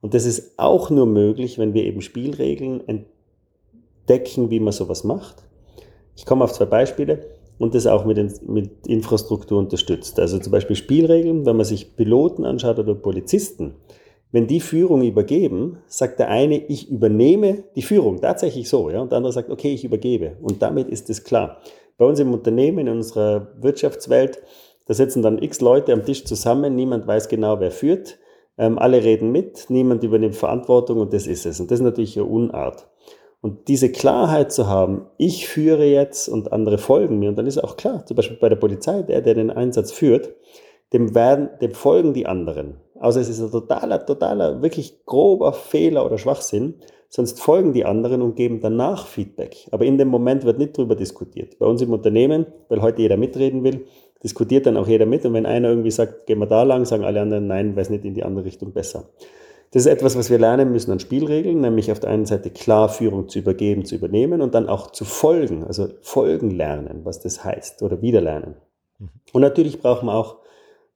Und 0.00 0.14
das 0.14 0.24
ist 0.24 0.58
auch 0.58 0.88
nur 0.88 1.06
möglich, 1.06 1.58
wenn 1.58 1.74
wir 1.74 1.84
eben 1.84 2.00
Spielregeln 2.00 2.82
entdecken, 2.88 4.50
wie 4.50 4.60
man 4.60 4.72
sowas 4.72 5.04
macht. 5.04 5.44
Ich 6.16 6.24
komme 6.24 6.44
auf 6.44 6.52
zwei 6.52 6.64
Beispiele 6.64 7.26
und 7.58 7.74
das 7.74 7.86
auch 7.86 8.06
mit, 8.06 8.48
mit 8.48 8.86
Infrastruktur 8.86 9.58
unterstützt. 9.58 10.18
Also 10.18 10.38
zum 10.38 10.52
Beispiel 10.52 10.74
Spielregeln, 10.74 11.44
wenn 11.44 11.56
man 11.56 11.66
sich 11.66 11.96
Piloten 11.96 12.46
anschaut 12.46 12.78
oder 12.78 12.94
Polizisten, 12.94 13.74
wenn 14.32 14.46
die 14.46 14.60
Führung 14.60 15.02
übergeben, 15.02 15.78
sagt 15.86 16.18
der 16.18 16.28
eine, 16.28 16.56
ich 16.56 16.90
übernehme 16.90 17.64
die 17.76 17.82
Führung, 17.82 18.20
tatsächlich 18.20 18.68
so, 18.68 18.88
ja, 18.90 19.00
und 19.00 19.12
der 19.12 19.18
andere 19.18 19.32
sagt, 19.32 19.50
okay, 19.50 19.72
ich 19.74 19.84
übergebe. 19.84 20.38
Und 20.40 20.62
damit 20.62 20.88
ist 20.88 21.10
es 21.10 21.22
klar. 21.22 21.58
Bei 21.98 22.06
uns 22.06 22.18
im 22.18 22.32
Unternehmen, 22.32 22.78
in 22.78 22.88
unserer 22.88 23.52
Wirtschaftswelt, 23.60 24.42
da 24.86 24.94
sitzen 24.94 25.22
dann 25.22 25.40
x 25.40 25.60
Leute 25.60 25.92
am 25.92 26.04
Tisch 26.04 26.24
zusammen, 26.24 26.74
niemand 26.74 27.06
weiß 27.06 27.28
genau, 27.28 27.60
wer 27.60 27.70
führt, 27.70 28.18
ähm, 28.56 28.78
alle 28.78 29.04
reden 29.04 29.30
mit, 29.30 29.66
niemand 29.68 30.02
übernimmt 30.02 30.34
Verantwortung 30.34 31.00
und 31.00 31.12
das 31.12 31.26
ist 31.26 31.44
es. 31.46 31.60
Und 31.60 31.70
das 31.70 31.80
ist 31.80 31.84
natürlich 31.84 32.16
eine 32.16 32.26
Unart. 32.26 32.88
Und 33.42 33.68
diese 33.68 33.90
Klarheit 33.90 34.52
zu 34.52 34.66
haben, 34.66 35.06
ich 35.18 35.46
führe 35.46 35.84
jetzt 35.84 36.28
und 36.28 36.52
andere 36.52 36.78
folgen 36.78 37.18
mir, 37.18 37.28
und 37.28 37.36
dann 37.36 37.46
ist 37.46 37.62
auch 37.62 37.76
klar, 37.76 38.06
zum 38.06 38.16
Beispiel 38.16 38.38
bei 38.38 38.48
der 38.48 38.56
Polizei, 38.56 39.02
der, 39.02 39.20
der 39.20 39.34
den 39.34 39.50
Einsatz 39.50 39.92
führt, 39.92 40.34
dem 40.92 41.14
werden, 41.14 41.48
dem 41.60 41.72
folgen 41.72 42.14
die 42.14 42.26
anderen. 42.26 42.76
Außer 43.00 43.20
es 43.20 43.28
ist 43.28 43.40
ein 43.40 43.50
totaler, 43.50 44.06
totaler, 44.06 44.62
wirklich 44.62 45.04
grober 45.06 45.52
Fehler 45.52 46.06
oder 46.06 46.18
Schwachsinn. 46.18 46.74
Sonst 47.08 47.40
folgen 47.40 47.72
die 47.72 47.84
anderen 47.84 48.22
und 48.22 48.36
geben 48.36 48.60
danach 48.60 49.06
Feedback. 49.06 49.66
Aber 49.70 49.84
in 49.84 49.98
dem 49.98 50.08
Moment 50.08 50.44
wird 50.44 50.58
nicht 50.58 50.76
drüber 50.76 50.94
diskutiert. 50.94 51.58
Bei 51.58 51.66
uns 51.66 51.82
im 51.82 51.92
Unternehmen, 51.92 52.46
weil 52.68 52.80
heute 52.80 53.02
jeder 53.02 53.16
mitreden 53.16 53.64
will, 53.64 53.86
diskutiert 54.22 54.66
dann 54.66 54.76
auch 54.76 54.86
jeder 54.86 55.04
mit. 55.04 55.26
Und 55.26 55.34
wenn 55.34 55.44
einer 55.44 55.68
irgendwie 55.68 55.90
sagt, 55.90 56.26
gehen 56.26 56.38
wir 56.38 56.46
da 56.46 56.62
lang, 56.62 56.84
sagen 56.84 57.04
alle 57.04 57.20
anderen, 57.20 57.48
nein, 57.48 57.76
weiß 57.76 57.90
nicht 57.90 58.04
in 58.04 58.14
die 58.14 58.22
andere 58.22 58.44
Richtung 58.44 58.72
besser. 58.72 59.10
Das 59.72 59.82
ist 59.82 59.92
etwas, 59.92 60.16
was 60.16 60.30
wir 60.30 60.38
lernen 60.38 60.70
müssen 60.70 60.92
an 60.92 61.00
Spielregeln, 61.00 61.60
nämlich 61.60 61.90
auf 61.90 61.98
der 61.98 62.10
einen 62.10 62.26
Seite 62.26 62.50
klar 62.50 62.88
Führung 62.88 63.28
zu 63.28 63.38
übergeben, 63.38 63.84
zu 63.84 63.94
übernehmen 63.94 64.42
und 64.42 64.54
dann 64.54 64.68
auch 64.68 64.90
zu 64.90 65.04
folgen, 65.04 65.64
also 65.64 65.88
folgen 66.02 66.50
lernen, 66.50 67.00
was 67.04 67.20
das 67.20 67.42
heißt, 67.42 67.82
oder 67.82 68.02
wieder 68.02 68.20
lernen. 68.20 68.56
Mhm. 68.98 69.08
Und 69.32 69.40
natürlich 69.40 69.80
brauchen 69.80 70.06
wir 70.06 70.14
auch 70.14 70.41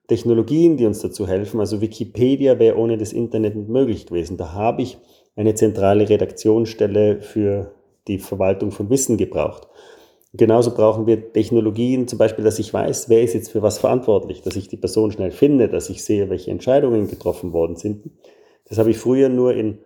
Technologien, 0.09 0.77
die 0.77 0.87
uns 0.87 1.01
dazu 1.01 1.27
helfen. 1.27 1.61
Also 1.61 1.81
Wikipedia 1.81 2.59
wäre 2.59 2.77
ohne 2.77 2.97
das 2.99 3.13
Internet 3.13 3.57
nicht 3.57 3.69
möglich 3.69 4.07
gewesen. 4.07 4.37
Da 4.37 4.53
habe 4.53 4.83
ich 4.83 4.99
eine 5.35 5.55
zentrale 5.55 6.09
Redaktionsstelle 6.09 7.21
für 7.21 7.73
die 8.09 8.19
Verwaltung 8.19 8.71
von 8.71 8.89
Wissen 8.91 9.17
gebraucht. 9.17 9.69
Genauso 10.33 10.75
brauchen 10.75 11.07
wir 11.07 11.33
Technologien, 11.33 12.09
zum 12.09 12.19
Beispiel, 12.19 12.45
dass 12.45 12.59
ich 12.59 12.73
weiß, 12.73 13.09
wer 13.09 13.23
ist 13.23 13.35
jetzt 13.35 13.51
für 13.51 13.63
was 13.63 13.79
verantwortlich, 13.79 14.43
dass 14.43 14.57
ich 14.57 14.69
die 14.69 14.77
Person 14.77 15.11
schnell 15.11 15.31
finde, 15.31 15.69
dass 15.69 15.89
ich 15.89 16.05
sehe, 16.05 16.29
welche 16.29 16.51
Entscheidungen 16.51 17.09
getroffen 17.09 17.53
worden 17.53 17.77
sind. 17.77 18.11
Das 18.69 18.79
habe 18.79 18.91
ich 18.91 18.99
früher 18.99 19.29
nur 19.29 19.55
in 19.55 19.79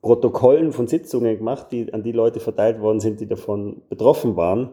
Protokollen 0.00 0.72
von 0.72 0.88
Sitzungen 0.88 1.36
gemacht, 1.36 1.66
die 1.72 1.92
an 1.92 2.02
die 2.02 2.12
Leute 2.12 2.40
verteilt 2.40 2.80
worden 2.80 3.00
sind, 3.00 3.20
die 3.20 3.26
davon 3.26 3.82
betroffen 3.90 4.36
waren. 4.36 4.70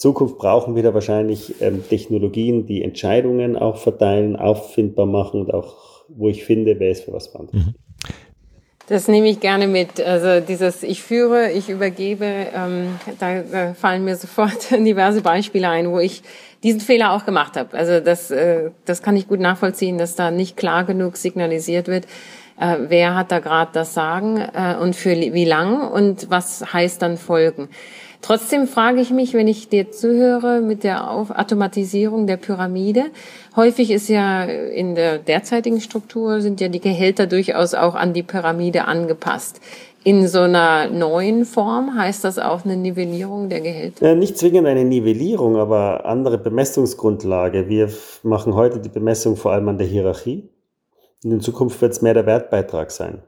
Zukunft 0.00 0.38
brauchen 0.38 0.76
wir 0.76 0.82
da 0.82 0.94
wahrscheinlich 0.94 1.60
ähm, 1.60 1.84
Technologien, 1.86 2.64
die 2.64 2.82
Entscheidungen 2.82 3.54
auch 3.54 3.76
verteilen, 3.76 4.34
auffindbar 4.34 5.04
machen 5.04 5.42
und 5.42 5.52
auch, 5.52 5.74
wo 6.08 6.30
ich 6.30 6.42
finde, 6.42 6.80
wer 6.80 6.90
ist 6.90 7.04
für 7.04 7.12
was 7.12 7.26
verantwortlich. 7.26 7.66
Mhm. 7.66 7.74
Das 8.88 9.08
nehme 9.08 9.28
ich 9.28 9.40
gerne 9.40 9.66
mit. 9.68 10.00
Also 10.00 10.40
dieses 10.40 10.82
Ich 10.82 11.02
führe, 11.02 11.52
ich 11.52 11.68
übergebe, 11.68 12.24
ähm, 12.24 12.98
da, 13.18 13.42
da 13.42 13.74
fallen 13.74 14.02
mir 14.02 14.16
sofort 14.16 14.70
diverse 14.70 15.20
Beispiele 15.20 15.68
ein, 15.68 15.90
wo 15.90 15.98
ich 15.98 16.22
diesen 16.62 16.80
Fehler 16.80 17.12
auch 17.12 17.26
gemacht 17.26 17.58
habe. 17.58 17.76
Also 17.76 18.00
das, 18.00 18.30
äh, 18.30 18.70
das 18.86 19.02
kann 19.02 19.16
ich 19.16 19.28
gut 19.28 19.38
nachvollziehen, 19.38 19.98
dass 19.98 20.16
da 20.16 20.30
nicht 20.30 20.56
klar 20.56 20.84
genug 20.84 21.18
signalisiert 21.18 21.88
wird, 21.88 22.06
äh, 22.58 22.78
wer 22.88 23.16
hat 23.16 23.30
da 23.32 23.38
gerade 23.38 23.70
das 23.74 23.92
Sagen 23.92 24.38
äh, 24.38 24.76
und 24.80 24.96
für 24.96 25.10
wie 25.10 25.44
lang 25.44 25.90
und 25.92 26.30
was 26.30 26.72
heißt 26.72 27.02
dann 27.02 27.18
Folgen. 27.18 27.68
Trotzdem 28.22 28.66
frage 28.66 29.00
ich 29.00 29.10
mich, 29.10 29.32
wenn 29.32 29.48
ich 29.48 29.68
dir 29.68 29.90
zuhöre 29.90 30.60
mit 30.60 30.84
der 30.84 31.10
Automatisierung 31.10 32.26
der 32.26 32.36
Pyramide, 32.36 33.06
häufig 33.56 33.90
ist 33.90 34.08
ja 34.08 34.44
in 34.44 34.94
der 34.94 35.18
derzeitigen 35.18 35.80
Struktur 35.80 36.40
sind 36.40 36.60
ja 36.60 36.68
die 36.68 36.80
Gehälter 36.80 37.26
durchaus 37.26 37.74
auch 37.74 37.94
an 37.94 38.12
die 38.12 38.22
Pyramide 38.22 38.84
angepasst. 38.84 39.60
In 40.02 40.28
so 40.28 40.40
einer 40.40 40.88
neuen 40.88 41.44
Form 41.44 41.94
heißt 41.94 42.24
das 42.24 42.38
auch 42.38 42.64
eine 42.64 42.76
Nivellierung 42.76 43.50
der 43.50 43.60
Gehälter? 43.60 44.08
Ja, 44.08 44.14
nicht 44.14 44.38
zwingend 44.38 44.66
eine 44.66 44.84
Nivellierung, 44.84 45.56
aber 45.56 46.06
andere 46.06 46.38
Bemessungsgrundlage. 46.38 47.68
Wir 47.68 47.90
machen 48.22 48.54
heute 48.54 48.80
die 48.80 48.88
Bemessung 48.88 49.36
vor 49.36 49.52
allem 49.52 49.68
an 49.68 49.76
der 49.76 49.86
Hierarchie. 49.86 50.48
In 51.22 51.40
Zukunft 51.40 51.82
wird 51.82 51.92
es 51.92 52.00
mehr 52.00 52.14
der 52.14 52.24
Wertbeitrag 52.24 52.90
sein. 52.90 53.22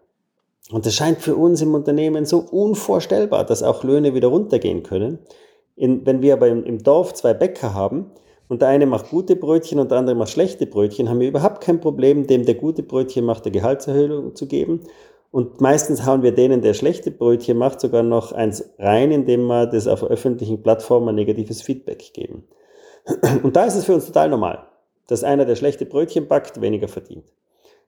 Und 0.70 0.87
das 0.87 0.94
scheint 0.94 1.18
für 1.18 1.35
uns 1.35 1.61
im 1.61 1.75
Unternehmen 1.75 2.25
so 2.25 2.38
unvorstellbar, 2.38 3.44
dass 3.44 3.62
auch 3.62 3.83
Löhne 3.85 4.14
wieder 4.14 4.29
runtergehen 4.29 4.83
können. 4.83 5.18
In, 5.75 6.07
wenn 6.07 6.22
wir 6.22 6.35
aber 6.35 6.48
im, 6.48 6.64
im 6.64 6.83
Dorf 6.83 7.14
zwei 7.14 7.35
Bäcker 7.35 7.75
haben 7.75 8.12
und 8.48 8.62
der 8.62 8.68
eine 8.68 8.87
macht 8.87 9.11
gute 9.11 9.37
Brötchen 9.37 9.81
und 9.81 9.90
der 9.90 9.98
andere 9.98 10.14
macht 10.14 10.31
schlechte 10.31 10.66
Brötchen, 10.66 11.09
haben 11.09 11.20
wir 11.20 11.29
überhaupt 11.29 11.62
kein 11.62 11.81
Problem, 11.81 12.27
dem 12.27 12.44
der 12.44 12.55
gute 12.55 12.83
Brötchen 12.83 13.25
macht, 13.25 13.44
der 13.44 13.53
Gehaltserhöhung 13.53 14.35
zu 14.37 14.46
geben. 14.46 14.81
Und 15.31 15.62
meistens 15.62 16.05
hauen 16.05 16.22
wir 16.22 16.33
denen, 16.33 16.61
der 16.61 16.75
schlechte 16.75 17.11
Brötchen 17.11 17.57
macht, 17.57 17.81
sogar 17.81 18.03
noch 18.03 18.33
eins 18.33 18.70
rein, 18.79 19.11
indem 19.11 19.46
wir 19.46 19.66
das 19.66 19.87
auf 19.88 20.05
öffentlichen 20.05 20.62
Plattformen 20.62 21.09
ein 21.09 21.14
negatives 21.14 21.62
Feedback 21.62 22.12
geben. 22.12 22.44
Und 23.42 23.57
da 23.57 23.64
ist 23.64 23.75
es 23.75 23.87
für 23.87 23.94
uns 23.94 24.07
total 24.07 24.29
normal, 24.29 24.66
dass 25.09 25.25
einer, 25.25 25.46
der 25.46 25.57
schlechte 25.57 25.87
Brötchen 25.87 26.29
backt, 26.29 26.61
weniger 26.61 26.87
verdient. 26.87 27.25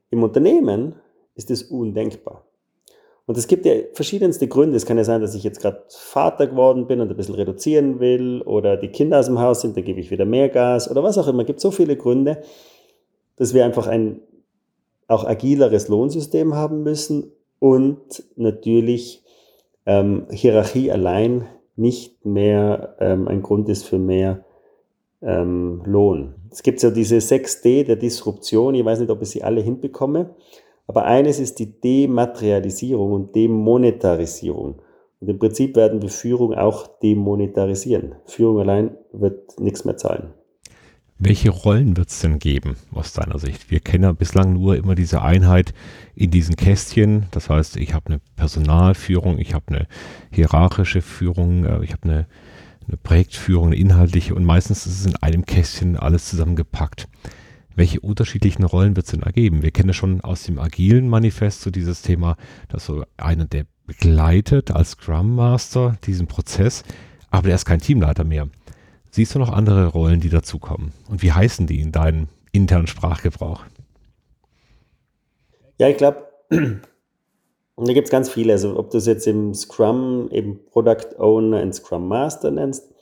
Im 0.09 0.23
Unternehmen 0.23 0.97
ist 1.35 1.51
es 1.51 1.65
undenkbar. 1.65 2.47
Und 3.27 3.39
es 3.39 3.47
gibt 3.47 3.65
ja 3.65 3.73
verschiedenste 3.95 4.49
Gründe. 4.49 4.77
Es 4.77 4.85
kann 4.85 4.99
ja 4.99 5.05
sein, 5.05 5.23
dass 5.23 5.35
ich 5.35 5.45
jetzt 5.45 5.61
gerade 5.61 5.83
Vater 5.89 6.47
geworden 6.47 6.87
bin 6.87 7.01
und 7.01 7.11
ein 7.11 7.17
bisschen 7.17 7.35
reduzieren 7.35 7.99
will 8.01 8.43
oder 8.43 8.77
die 8.77 8.89
Kinder 8.89 9.19
aus 9.19 9.27
dem 9.27 9.41
Haus 9.41 9.63
sind, 9.63 9.77
da 9.77 9.81
gebe 9.81 10.01
ich 10.01 10.11
wieder 10.11 10.27
mehr 10.27 10.51
Gas 10.51 10.91
oder 10.91 11.03
was 11.03 11.17
auch 11.17 11.29
immer. 11.29 11.41
Es 11.41 11.47
gibt 11.47 11.61
so 11.61 11.71
viele 11.71 11.97
Gründe, 11.97 12.43
dass 13.37 13.55
wir 13.55 13.65
einfach 13.65 13.87
ein 13.87 14.21
auch 15.09 15.25
agileres 15.25 15.89
Lohnsystem 15.89 16.55
haben 16.55 16.83
müssen 16.83 17.33
und 17.59 18.25
natürlich 18.37 19.23
ähm, 19.87 20.27
Hierarchie 20.31 20.91
allein 20.91 21.47
nicht 21.77 22.25
mehr 22.25 22.97
ähm, 23.01 23.29
ein 23.29 23.43
Grund 23.43 23.69
ist 23.69 23.85
für 23.85 23.99
mehr 23.99 24.45
ähm, 25.23 25.83
Lohn. 25.85 26.35
Es 26.51 26.63
gibt 26.63 26.83
ja 26.83 26.91
diese 26.91 27.17
6D 27.17 27.85
der 27.85 27.97
Disruption. 27.97 28.75
Ich 28.75 28.85
weiß 28.85 29.01
nicht, 29.01 29.11
ob 29.11 29.23
ich 29.23 29.31
sie 29.31 29.43
alle 29.43 29.61
hinbekomme. 29.61 30.35
Aber 30.87 31.07
eines 31.07 31.39
ist 31.39 31.59
die 31.59 31.81
Dematerialisierung 31.81 33.13
und 33.13 33.35
Demonetarisierung. 33.35 34.83
Und 35.21 35.29
im 35.29 35.39
Prinzip 35.39 35.77
werden 35.77 36.03
wir 36.03 36.11
Führung 36.11 36.55
auch 36.55 36.87
demonetarisieren. 36.99 38.17
Führung 38.27 38.61
allein 38.61 38.97
wird 39.13 39.59
nichts 39.59 39.85
mehr 39.85 39.97
zahlen. 39.97 40.35
Welche 41.19 41.51
Rollen 41.51 41.97
wird 41.97 42.11
es 42.11 42.21
denn 42.21 42.39
geben 42.39 42.77
aus 42.93 43.13
deiner 43.13 43.39
Sicht? 43.39 43.71
Wir 43.71 43.81
kennen 43.81 44.05
ja 44.05 44.13
bislang 44.13 44.53
nur 44.53 44.77
immer 44.77 44.95
diese 44.95 45.23
Einheit 45.23 45.73
in 46.15 46.31
diesen 46.31 46.57
Kästchen. 46.57 47.27
Das 47.31 47.49
heißt, 47.49 47.77
ich 47.77 47.95
habe 47.95 48.07
eine 48.07 48.21
Personalführung, 48.37 49.39
ich 49.39 49.55
habe 49.55 49.65
eine 49.69 49.87
hierarchische 50.31 51.01
Führung, 51.01 51.65
äh, 51.65 51.83
ich 51.85 51.93
habe 51.93 52.03
eine, 52.03 52.27
eine 52.87 52.97
Projektführung, 52.99 53.69
eine 53.69 53.77
inhaltliche 53.77 54.35
und 54.35 54.45
meistens 54.45 54.87
ist 54.87 55.01
es 55.01 55.07
in 55.07 55.17
einem 55.17 55.47
Kästchen 55.47 55.97
alles 55.97 56.29
zusammengepackt 56.29 57.09
welche 57.77 58.01
unterschiedlichen 58.01 58.65
Rollen 58.65 58.97
wird 58.97 59.07
es 59.07 59.13
denn 59.13 59.23
ergeben? 59.23 59.63
Wir 59.63 59.71
kennen 59.71 59.95
schon 59.95 60.21
aus 60.21 60.45
dem 60.45 60.59
agilen 60.59 61.09
Manifest 61.09 61.63
so 61.63 61.71
dieses 61.71 62.03
Thema, 62.03 62.37
dass 62.69 62.87
so 62.87 63.05
einer, 63.17 63.47
der 63.47 63.67
begleitet 63.87 64.71
als 64.71 64.93
Scrum 64.93 65.35
Master 65.35 65.97
diesen 66.05 66.27
Prozess, 66.27 66.85
aber 67.31 67.49
der 67.49 67.57
ist 67.57 67.65
kein 67.65 67.81
Teamleiter 67.81 68.25
mehr. 68.25 68.49
Siehst 69.11 69.35
du 69.35 69.39
noch 69.39 69.53
andere 69.53 69.89
Rollen, 69.89 70.21
die 70.21 70.31
dazukommen? 70.31 70.93
Und 71.09 71.23
wie 71.23 71.33
heißen 71.33 71.67
die 71.67 71.81
in 71.81 71.93
deinem 71.93 72.29
internen 72.53 72.87
Sprachgebrauch? 72.87 73.65
Ja, 75.79 75.89
ich 75.89 75.97
glaube, 75.97 76.27
da 76.51 77.93
gibt 77.93 78.07
es 78.07 78.11
ganz 78.11 78.31
viele. 78.31 78.53
Also 78.53 78.79
ob 78.79 78.91
du 78.91 78.99
es 78.99 79.07
jetzt 79.07 79.27
im 79.27 79.55
Scrum 79.55 80.29
eben 80.31 80.65
Product 80.67 81.19
Owner 81.19 81.63
und 81.63 81.75
Scrum 81.75 82.09
Master 82.09 82.51
nennst, 82.51 82.93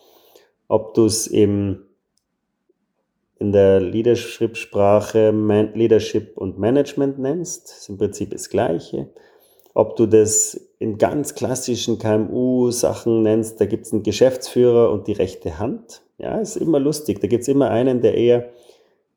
ob 0.68 0.94
du 0.94 1.06
es 1.06 1.26
im 1.26 1.84
in 3.42 3.50
der 3.50 3.80
Leadership-Sprache 3.80 5.32
Leadership 5.74 6.38
und 6.38 6.60
Management 6.60 7.18
nennst, 7.18 7.72
ist 7.76 7.88
im 7.88 7.98
Prinzip 7.98 8.30
das 8.30 8.48
Gleiche. 8.48 9.08
Ob 9.74 9.96
du 9.96 10.06
das 10.06 10.68
in 10.78 10.96
ganz 10.96 11.34
klassischen 11.34 11.98
KMU-Sachen 11.98 13.24
nennst, 13.24 13.60
da 13.60 13.66
gibt 13.66 13.86
es 13.86 13.92
einen 13.92 14.04
Geschäftsführer 14.04 14.92
und 14.92 15.08
die 15.08 15.12
rechte 15.12 15.58
Hand. 15.58 16.02
Ja, 16.18 16.38
ist 16.38 16.56
immer 16.56 16.78
lustig. 16.78 17.20
Da 17.20 17.26
gibt 17.26 17.42
es 17.42 17.48
immer 17.48 17.70
einen, 17.70 18.00
der 18.00 18.14
eher 18.14 18.50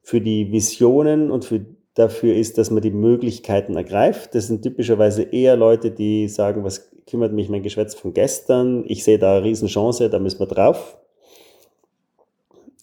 für 0.02 0.22
die 0.22 0.52
Visionen 0.52 1.30
und 1.30 1.46
für, 1.46 1.64
dafür 1.94 2.34
ist, 2.34 2.58
dass 2.58 2.72
man 2.72 2.82
die 2.82 2.90
Möglichkeiten 2.90 3.76
ergreift. 3.76 4.34
Das 4.34 4.48
sind 4.48 4.64
typischerweise 4.64 5.22
eher 5.22 5.56
Leute, 5.56 5.92
die 5.92 6.30
sagen, 6.30 6.64
was 6.64 6.90
kümmert 7.06 7.32
mich 7.32 7.50
mein 7.50 7.62
Geschwätz 7.62 7.94
von 7.94 8.16
gestern? 8.16 8.86
Ich 8.88 9.04
sehe 9.04 9.20
da 9.20 9.38
eine 9.38 9.46
Riesenchance, 9.46 10.10
da 10.10 10.18
müssen 10.18 10.40
wir 10.40 10.48
drauf 10.48 10.98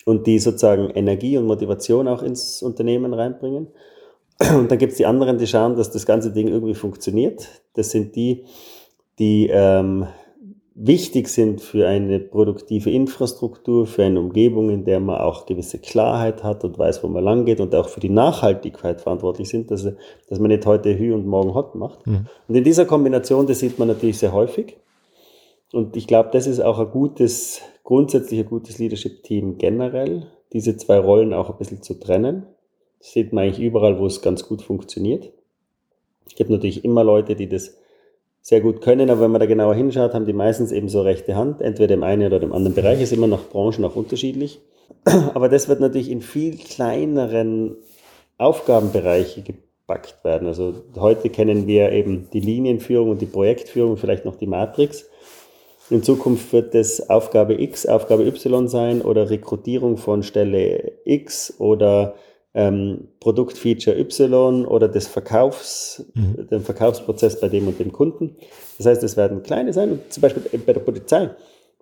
und 0.05 0.27
die 0.27 0.39
sozusagen 0.39 0.91
Energie 0.91 1.37
und 1.39 1.47
Motivation 1.47 2.09
auch 2.09 2.23
ins 2.23 2.63
Unternehmen 2.63 3.15
reinbringen. 3.15 3.69
Und 4.57 4.71
dann 4.71 4.79
gibt 4.79 4.93
es 4.93 4.99
die 4.99 5.07
anderen, 5.07 5.39
die 5.39 5.47
schauen, 5.47 5.77
dass 5.77 5.91
das 5.91 6.07
ganze 6.07 6.33
Ding 6.33 6.49
irgendwie 6.49 6.75
funktioniert. 6.75 7.49
Das 7.75 7.91
sind 7.91 8.17
die, 8.17 8.45
die 9.19 9.49
ähm, 9.53 10.07
wichtig 10.75 11.29
sind 11.29 11.61
für 11.61 11.87
eine 11.87 12.19
produktive 12.19 12.91
Infrastruktur, 12.91 13.87
für 13.87 14.05
eine 14.05 14.21
Umgebung, 14.21 14.71
in 14.71 14.85
der 14.85 15.01
man 15.01 15.21
auch 15.21 15.47
gewisse 15.47 15.79
Klarheit 15.79 16.43
hat 16.43 16.65
und 16.65 16.79
weiß, 16.79 17.03
wo 17.03 17.09
man 17.09 17.23
lang 17.23 17.45
geht 17.45 17.61
und 17.61 17.75
auch 17.75 17.89
für 17.89 18.01
die 18.01 18.09
Nachhaltigkeit 18.09 19.01
verantwortlich 19.01 19.49
sind, 19.49 19.71
dass, 19.71 19.87
dass 20.29 20.39
man 20.39 20.49
nicht 20.49 20.67
heute 20.67 20.99
Hü 20.99 21.13
und 21.13 21.27
morgen 21.27 21.55
Hot 21.55 21.75
macht. 21.75 22.07
Mhm. 22.07 22.27
Und 22.49 22.55
in 22.55 22.65
dieser 22.65 22.87
Kombination, 22.87 23.47
das 23.47 23.61
sieht 23.61 23.79
man 23.79 23.89
natürlich 23.89 24.19
sehr 24.19 24.33
häufig. 24.33 24.77
Und 25.73 25.97
ich 25.97 26.07
glaube, 26.07 26.31
das 26.33 26.47
ist 26.47 26.61
auch 26.61 26.79
ein 26.79 26.91
gutes 26.91 27.61
grundsätzlich 27.85 28.41
ein 28.41 28.47
gutes 28.47 28.79
Leadership-Team 28.79 29.59
generell, 29.59 30.27
diese 30.53 30.77
zwei 30.77 30.99
Rollen 30.99 31.33
auch 31.33 31.51
ein 31.51 31.59
bisschen 31.59 31.83
zu 31.83 31.95
trennen. 31.95 32.47
Das 32.99 33.13
sieht 33.13 33.33
man 33.33 33.45
eigentlich 33.45 33.65
überall, 33.65 33.99
wo 33.99 34.07
es 34.07 34.23
ganz 34.23 34.47
gut 34.47 34.63
funktioniert. 34.63 35.33
Es 36.27 36.35
gibt 36.35 36.51
natürlich 36.51 36.85
immer 36.85 37.05
Leute, 37.05 37.35
die 37.35 37.49
das 37.49 37.77
sehr 38.41 38.61
gut 38.61 38.81
können, 38.81 39.09
aber 39.09 39.23
wenn 39.23 39.31
man 39.31 39.41
da 39.41 39.47
genauer 39.47 39.75
hinschaut, 39.75 40.15
haben 40.15 40.27
die 40.27 40.33
meistens 40.33 40.73
eben 40.73 40.89
so 40.89 41.03
rechte 41.03 41.37
Hand, 41.37 41.61
entweder 41.61 41.95
im 41.95 42.03
einen 42.03 42.27
oder 42.27 42.41
dem 42.41 42.53
anderen 42.53 42.75
Bereich, 42.75 43.01
ist 43.01 43.13
immer 43.13 43.29
nach 43.29 43.49
Branchen 43.49 43.85
auch 43.85 43.97
unterschiedlich. 43.97 44.61
Aber 45.35 45.49
das 45.49 45.69
wird 45.69 45.81
natürlich 45.81 46.11
in 46.11 46.23
viel 46.23 46.57
kleineren 46.57 47.77
Aufgabenbereiche 48.39 49.43
gepackt 49.43 50.25
werden. 50.25 50.49
Also 50.49 50.75
heute 50.97 51.31
kennen 51.31 51.67
wir 51.67 51.93
eben 51.93 52.29
die 52.33 52.41
Linienführung 52.41 53.11
und 53.11 53.21
die 53.21 53.27
Projektführung, 53.27 53.97
vielleicht 53.97 54.25
noch 54.25 54.37
die 54.37 54.47
Matrix. 54.49 55.09
In 55.93 56.03
Zukunft 56.03 56.55
wird 56.55 56.75
das 56.75 57.11
Aufgabe 57.11 57.61
X, 57.61 57.85
Aufgabe 57.85 58.27
Y 58.27 58.67
sein 58.67 59.03
oder 59.03 59.29
Rekrutierung 59.29 59.99
von 59.99 60.23
Stelle 60.23 60.93
X 61.05 61.53
oder 61.59 62.15
ähm, 62.55 63.09
Produktfeature 63.21 63.99
Y 63.99 64.65
oder 64.65 64.89
des 64.89 65.07
Verkaufs, 65.07 66.11
mhm. 66.15 66.49
den 66.49 66.61
Verkaufsprozess 66.63 67.39
bei 67.39 67.51
dem 67.51 67.69
und 67.69 67.79
dem 67.79 67.93
Kunden. 67.93 68.37
Das 68.79 68.87
heißt, 68.87 69.03
es 69.03 69.19
werden 69.19 69.43
kleine 69.43 69.75
sein 69.75 69.93
und 69.93 70.11
zum 70.11 70.23
Beispiel 70.23 70.43
bei 70.65 70.73
der 70.73 70.81
Polizei. 70.81 71.29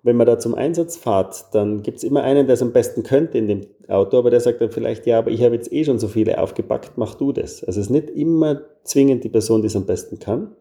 Wenn 0.03 0.17
man 0.17 0.27
da 0.27 0.37
zum 0.37 0.55
Einsatz 0.55 0.97
fahrt, 0.97 1.45
dann 1.53 1.81
gibt 1.81 1.99
es 1.99 2.03
immer 2.03 2.23
einen, 2.23 2.47
der 2.47 2.55
es 2.55 2.61
am 2.61 2.73
besten 2.73 3.03
könnte 3.03 3.37
in 3.37 3.47
dem 3.47 3.61
Auto, 3.87 4.17
aber 4.17 4.29
der 4.29 4.41
sagt 4.41 4.59
dann 4.59 4.71
vielleicht, 4.71 5.07
ja, 5.07 5.19
aber 5.19 5.31
ich 5.31 5.41
habe 5.41 5.55
jetzt 5.55 5.71
eh 5.71 5.85
schon 5.85 5.99
so 5.99 6.09
viele 6.09 6.37
aufgepackt, 6.37 6.97
mach 6.97 7.15
du 7.15 7.31
das. 7.31 7.63
Also 7.63 7.79
es 7.79 7.85
ist 7.85 7.91
nicht 7.91 8.09
immer 8.09 8.61
zwingend 8.83 9.23
die 9.23 9.29
Person, 9.29 9.61
die 9.61 9.67
es 9.67 9.75
am 9.77 9.85
besten 9.85 10.19
kann, 10.19 10.53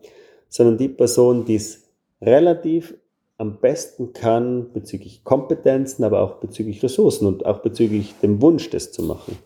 sondern 0.48 0.78
die 0.78 0.88
Person, 0.88 1.46
die 1.46 1.56
es 1.56 1.90
relativ 2.22 2.94
am 3.40 3.56
besten 3.56 4.12
kann 4.12 4.70
bezüglich 4.74 5.24
Kompetenzen, 5.24 6.04
aber 6.04 6.20
auch 6.20 6.34
bezüglich 6.34 6.82
Ressourcen 6.82 7.26
und 7.26 7.46
auch 7.46 7.60
bezüglich 7.60 8.14
dem 8.22 8.42
Wunsch, 8.42 8.68
das 8.68 8.92
zu 8.92 9.02
machen. 9.02 9.38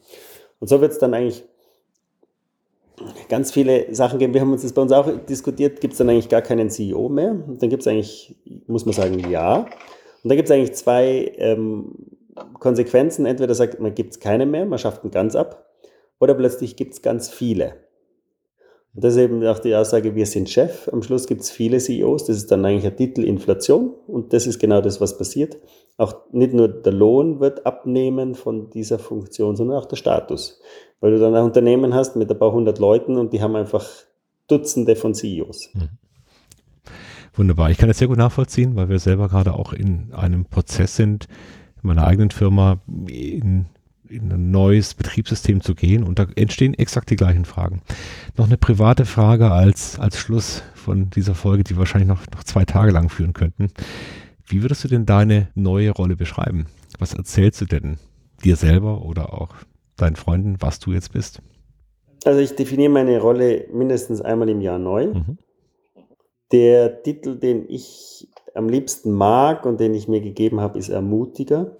Und 0.58 0.66
so 0.66 0.80
wird 0.80 0.90
es 0.90 0.98
dann 0.98 1.14
eigentlich 1.14 1.44
ganz 3.28 3.52
viele 3.52 3.94
Sachen 3.94 4.18
geben. 4.18 4.34
Wir 4.34 4.40
haben 4.40 4.52
uns 4.52 4.62
das 4.62 4.72
bei 4.72 4.82
uns 4.82 4.90
auch 4.90 5.08
diskutiert, 5.28 5.80
gibt 5.80 5.92
es 5.92 5.98
dann 5.98 6.08
eigentlich 6.08 6.28
gar 6.28 6.42
keinen 6.42 6.70
CEO 6.70 7.08
mehr. 7.08 7.30
Und 7.30 7.62
dann 7.62 7.70
gibt 7.70 7.82
es 7.82 7.86
eigentlich, 7.86 8.34
muss 8.66 8.84
man 8.84 8.94
sagen, 8.94 9.30
ja. 9.30 9.58
Und 9.58 10.28
da 10.28 10.34
gibt 10.34 10.48
es 10.48 10.54
eigentlich 10.54 10.74
zwei 10.74 11.32
ähm, 11.36 11.94
Konsequenzen. 12.58 13.26
Entweder 13.26 13.54
sagt 13.54 13.78
man, 13.78 13.94
gibt 13.94 14.14
es 14.14 14.18
keine 14.18 14.44
mehr, 14.44 14.66
man 14.66 14.80
schafft 14.80 15.04
ihn 15.04 15.12
ganz 15.12 15.36
ab, 15.36 15.70
oder 16.18 16.34
plötzlich 16.34 16.74
gibt 16.74 16.94
es 16.94 17.02
ganz 17.02 17.28
viele. 17.28 17.76
Und 18.94 19.02
das 19.02 19.14
ist 19.14 19.20
eben 19.20 19.44
auch 19.44 19.58
die 19.58 19.74
Aussage, 19.74 20.14
wir 20.14 20.26
sind 20.26 20.48
Chef. 20.48 20.88
Am 20.92 21.02
Schluss 21.02 21.26
gibt 21.26 21.40
es 21.40 21.50
viele 21.50 21.78
CEOs, 21.78 22.26
das 22.26 22.36
ist 22.36 22.50
dann 22.50 22.64
eigentlich 22.64 22.86
ein 22.86 22.96
Titel 22.96 23.24
Inflation 23.24 23.92
und 24.06 24.32
das 24.32 24.46
ist 24.46 24.60
genau 24.60 24.80
das, 24.80 25.00
was 25.00 25.18
passiert. 25.18 25.56
Auch 25.96 26.14
nicht 26.32 26.54
nur 26.54 26.68
der 26.68 26.92
Lohn 26.92 27.40
wird 27.40 27.66
abnehmen 27.66 28.34
von 28.34 28.70
dieser 28.70 28.98
Funktion, 28.98 29.56
sondern 29.56 29.78
auch 29.78 29.86
der 29.86 29.96
Status. 29.96 30.60
Weil 31.00 31.12
du 31.12 31.18
dann 31.18 31.34
ein 31.34 31.44
Unternehmen 31.44 31.92
hast 31.92 32.14
mit 32.14 32.30
ein 32.30 32.38
paar 32.38 32.52
hundert 32.52 32.78
Leuten 32.78 33.16
und 33.16 33.32
die 33.32 33.42
haben 33.42 33.56
einfach 33.56 33.84
Dutzende 34.46 34.94
von 34.94 35.14
CEOs. 35.14 35.70
Mhm. 35.74 35.88
Wunderbar. 37.34 37.70
Ich 37.70 37.78
kann 37.78 37.88
das 37.88 37.98
sehr 37.98 38.08
gut 38.08 38.18
nachvollziehen, 38.18 38.76
weil 38.76 38.88
wir 38.88 39.00
selber 39.00 39.28
gerade 39.28 39.54
auch 39.54 39.72
in 39.72 40.12
einem 40.12 40.44
Prozess 40.44 40.94
sind, 40.94 41.26
in 41.82 41.88
meiner 41.88 42.06
eigenen 42.06 42.30
Firma 42.30 42.78
in 43.08 43.66
in 44.08 44.30
ein 44.32 44.50
neues 44.50 44.94
Betriebssystem 44.94 45.60
zu 45.60 45.74
gehen 45.74 46.04
und 46.04 46.18
da 46.18 46.26
entstehen 46.36 46.74
exakt 46.74 47.10
die 47.10 47.16
gleichen 47.16 47.44
Fragen. 47.44 47.82
Noch 48.36 48.46
eine 48.46 48.58
private 48.58 49.06
Frage 49.06 49.50
als, 49.50 49.98
als 49.98 50.18
Schluss 50.18 50.62
von 50.74 51.10
dieser 51.10 51.34
Folge, 51.34 51.64
die 51.64 51.74
wir 51.74 51.78
wahrscheinlich 51.78 52.08
noch, 52.08 52.22
noch 52.32 52.44
zwei 52.44 52.64
Tage 52.64 52.92
lang 52.92 53.08
führen 53.08 53.32
könnten. 53.32 53.68
Wie 54.46 54.62
würdest 54.62 54.84
du 54.84 54.88
denn 54.88 55.06
deine 55.06 55.48
neue 55.54 55.90
Rolle 55.90 56.16
beschreiben? 56.16 56.66
Was 56.98 57.14
erzählst 57.14 57.60
du 57.60 57.64
denn 57.64 57.98
dir 58.44 58.56
selber 58.56 59.02
oder 59.02 59.32
auch 59.32 59.54
deinen 59.96 60.16
Freunden, 60.16 60.56
was 60.60 60.78
du 60.78 60.92
jetzt 60.92 61.12
bist? 61.12 61.40
Also 62.24 62.40
ich 62.40 62.54
definiere 62.54 62.90
meine 62.90 63.20
Rolle 63.20 63.66
mindestens 63.72 64.20
einmal 64.20 64.48
im 64.48 64.60
Jahr 64.60 64.78
neu. 64.78 65.08
Mhm. 65.08 65.38
Der 66.52 67.02
Titel, 67.02 67.36
den 67.36 67.68
ich 67.68 68.28
am 68.54 68.68
liebsten 68.68 69.12
mag 69.12 69.66
und 69.66 69.80
den 69.80 69.94
ich 69.94 70.08
mir 70.08 70.20
gegeben 70.20 70.60
habe, 70.60 70.78
ist 70.78 70.88
Ermutiger, 70.88 71.76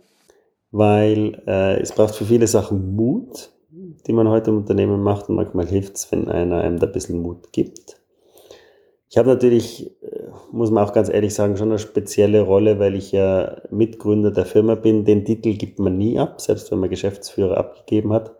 weil 0.75 1.41
äh, 1.47 1.81
es 1.81 1.93
braucht 1.93 2.17
für 2.17 2.25
viele 2.25 2.49
Sachen 2.49 2.97
Mut, 2.97 3.53
die 3.71 4.13
man 4.13 4.29
heute 4.29 4.51
im 4.51 4.57
Unternehmen 4.57 5.05
macht 5.05 5.29
und 5.29 5.37
manchmal 5.37 5.69
hilft 5.69 5.95
es, 5.95 6.11
wenn 6.11 6.27
einer 6.29 6.63
einem 6.63 6.81
da 6.81 6.89
ein 6.89 6.93
bisschen 6.93 7.23
Mut 7.23 7.53
gibt. 7.53 8.01
Ich 9.09 9.17
habe 9.17 9.29
natürlich, 9.29 9.93
äh, 10.03 10.31
muss 10.51 10.73
man 10.73 10.85
auch 10.85 10.93
ganz 10.93 11.09
ehrlich 11.09 11.33
sagen, 11.33 11.57
schon 11.57 11.69
eine 11.69 11.79
spezielle 11.79 12.41
Rolle, 12.41 12.81
weil 12.81 12.97
ich 12.97 13.13
ja 13.13 13.63
Mitgründer 13.71 14.33
der 14.33 14.47
Firma 14.47 14.75
bin. 14.75 15.05
Den 15.05 15.25
Titel 15.25 15.55
gibt 15.55 15.79
man 15.79 15.97
nie 15.97 16.19
ab, 16.19 16.41
selbst 16.41 16.73
wenn 16.73 16.81
man 16.81 16.91
Geschäftsführer 16.91 17.57
abgegeben 17.57 18.13
hat. 18.13 18.35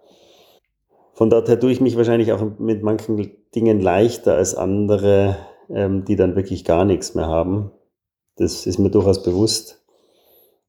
Von 1.13 1.31
daher 1.31 1.61
tue 1.61 1.71
ich 1.71 1.81
mich 1.81 1.97
wahrscheinlich 1.97 2.33
auch 2.33 2.45
mit 2.59 2.83
manchen 2.83 3.31
Dingen 3.55 3.81
leichter 3.81 4.35
als 4.35 4.57
andere, 4.57 5.37
ähm, 5.71 6.05
die 6.05 6.17
dann 6.17 6.35
wirklich 6.35 6.65
gar 6.65 6.85
nichts 6.85 7.15
mehr 7.15 7.29
haben. 7.29 7.71
Das 8.35 8.67
ist 8.67 8.81
mir 8.81 8.91
durchaus 8.91 9.23
bewusst. 9.23 9.84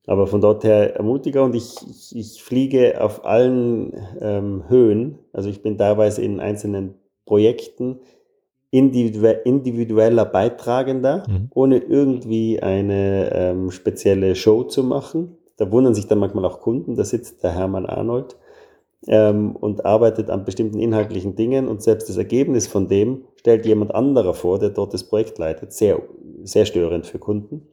Aber 0.07 0.27
von 0.27 0.41
dort 0.41 0.63
her 0.63 0.95
ermutiger 0.95 1.43
und 1.43 1.55
ich, 1.55 1.75
ich, 1.89 2.15
ich 2.15 2.43
fliege 2.43 3.01
auf 3.01 3.25
allen 3.25 3.93
ähm, 4.21 4.63
Höhen. 4.67 5.17
Also 5.33 5.49
ich 5.49 5.61
bin 5.61 5.77
teilweise 5.77 6.21
in 6.21 6.39
einzelnen 6.39 6.95
Projekten 7.25 7.99
individueller 8.71 10.25
Beitragender, 10.25 11.23
mhm. 11.27 11.49
ohne 11.53 11.77
irgendwie 11.77 12.61
eine 12.61 13.31
ähm, 13.33 13.71
spezielle 13.71 14.35
Show 14.35 14.63
zu 14.63 14.83
machen. 14.83 15.37
Da 15.57 15.71
wundern 15.71 15.95
sich 15.95 16.07
dann 16.07 16.19
manchmal 16.19 16.45
auch 16.45 16.59
Kunden, 16.59 16.95
da 16.95 17.05
sitzt 17.05 17.41
der 17.43 17.53
Hermann 17.53 17.85
Arnold 17.85 18.35
ähm, 19.07 19.55
und 19.55 19.85
arbeitet 19.85 20.29
an 20.29 20.43
bestimmten 20.43 20.79
inhaltlichen 20.79 21.35
Dingen 21.35 21.69
und 21.69 21.81
selbst 21.81 22.09
das 22.09 22.17
Ergebnis 22.17 22.67
von 22.67 22.89
dem 22.89 23.23
stellt 23.37 23.65
jemand 23.65 23.95
anderer 23.95 24.33
vor, 24.33 24.59
der 24.59 24.69
dort 24.69 24.93
das 24.93 25.05
Projekt 25.05 25.37
leitet. 25.37 25.71
Sehr, 25.71 26.01
sehr 26.43 26.65
störend 26.65 27.05
für 27.05 27.19
Kunden. 27.19 27.67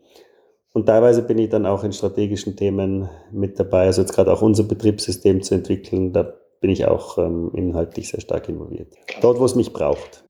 Und 0.73 0.87
teilweise 0.87 1.23
bin 1.23 1.39
ich 1.39 1.51
dann 1.51 1.67
auch 1.67 1.85
in 1.85 1.93
strategischen 1.93 2.57
Themen 2.57 3.09
mit 3.31 3.61
dabei. 3.61 3.87
Also 3.87 4.01
jetzt 4.03 4.15
gerade 4.15 4.33
auch 4.33 4.43
unser 4.43 4.65
Betriebssystem 4.65 5.43
zu 5.43 5.55
entwickeln, 5.55 6.13
da 6.13 6.33
bin 6.61 6.71
ich 6.71 6.87
auch 6.87 7.19
ähm, 7.19 7.51
inhaltlich 7.55 8.09
sehr 8.09 8.21
stark 8.21 8.49
involviert. 8.49 8.95
Dort, 9.21 9.39
wo 9.39 9.45
es 9.45 9.55
mich 9.55 9.73
braucht. 9.73 10.25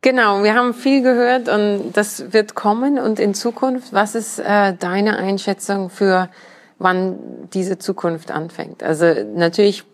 Genau, 0.00 0.42
wir 0.42 0.54
haben 0.54 0.74
viel 0.74 1.02
gehört 1.02 1.48
und 1.48 1.92
das 1.92 2.32
wird 2.32 2.54
kommen 2.54 2.98
und 2.98 3.20
in 3.20 3.34
Zukunft. 3.34 3.92
Was 3.92 4.14
ist 4.14 4.38
äh, 4.38 4.74
deine 4.74 5.16
Einschätzung 5.16 5.90
für 5.90 6.28
wann 6.78 7.48
diese 7.52 7.78
Zukunft 7.78 8.30
anfängt? 8.30 8.82
Also 8.82 9.06
natürlich 9.34 9.84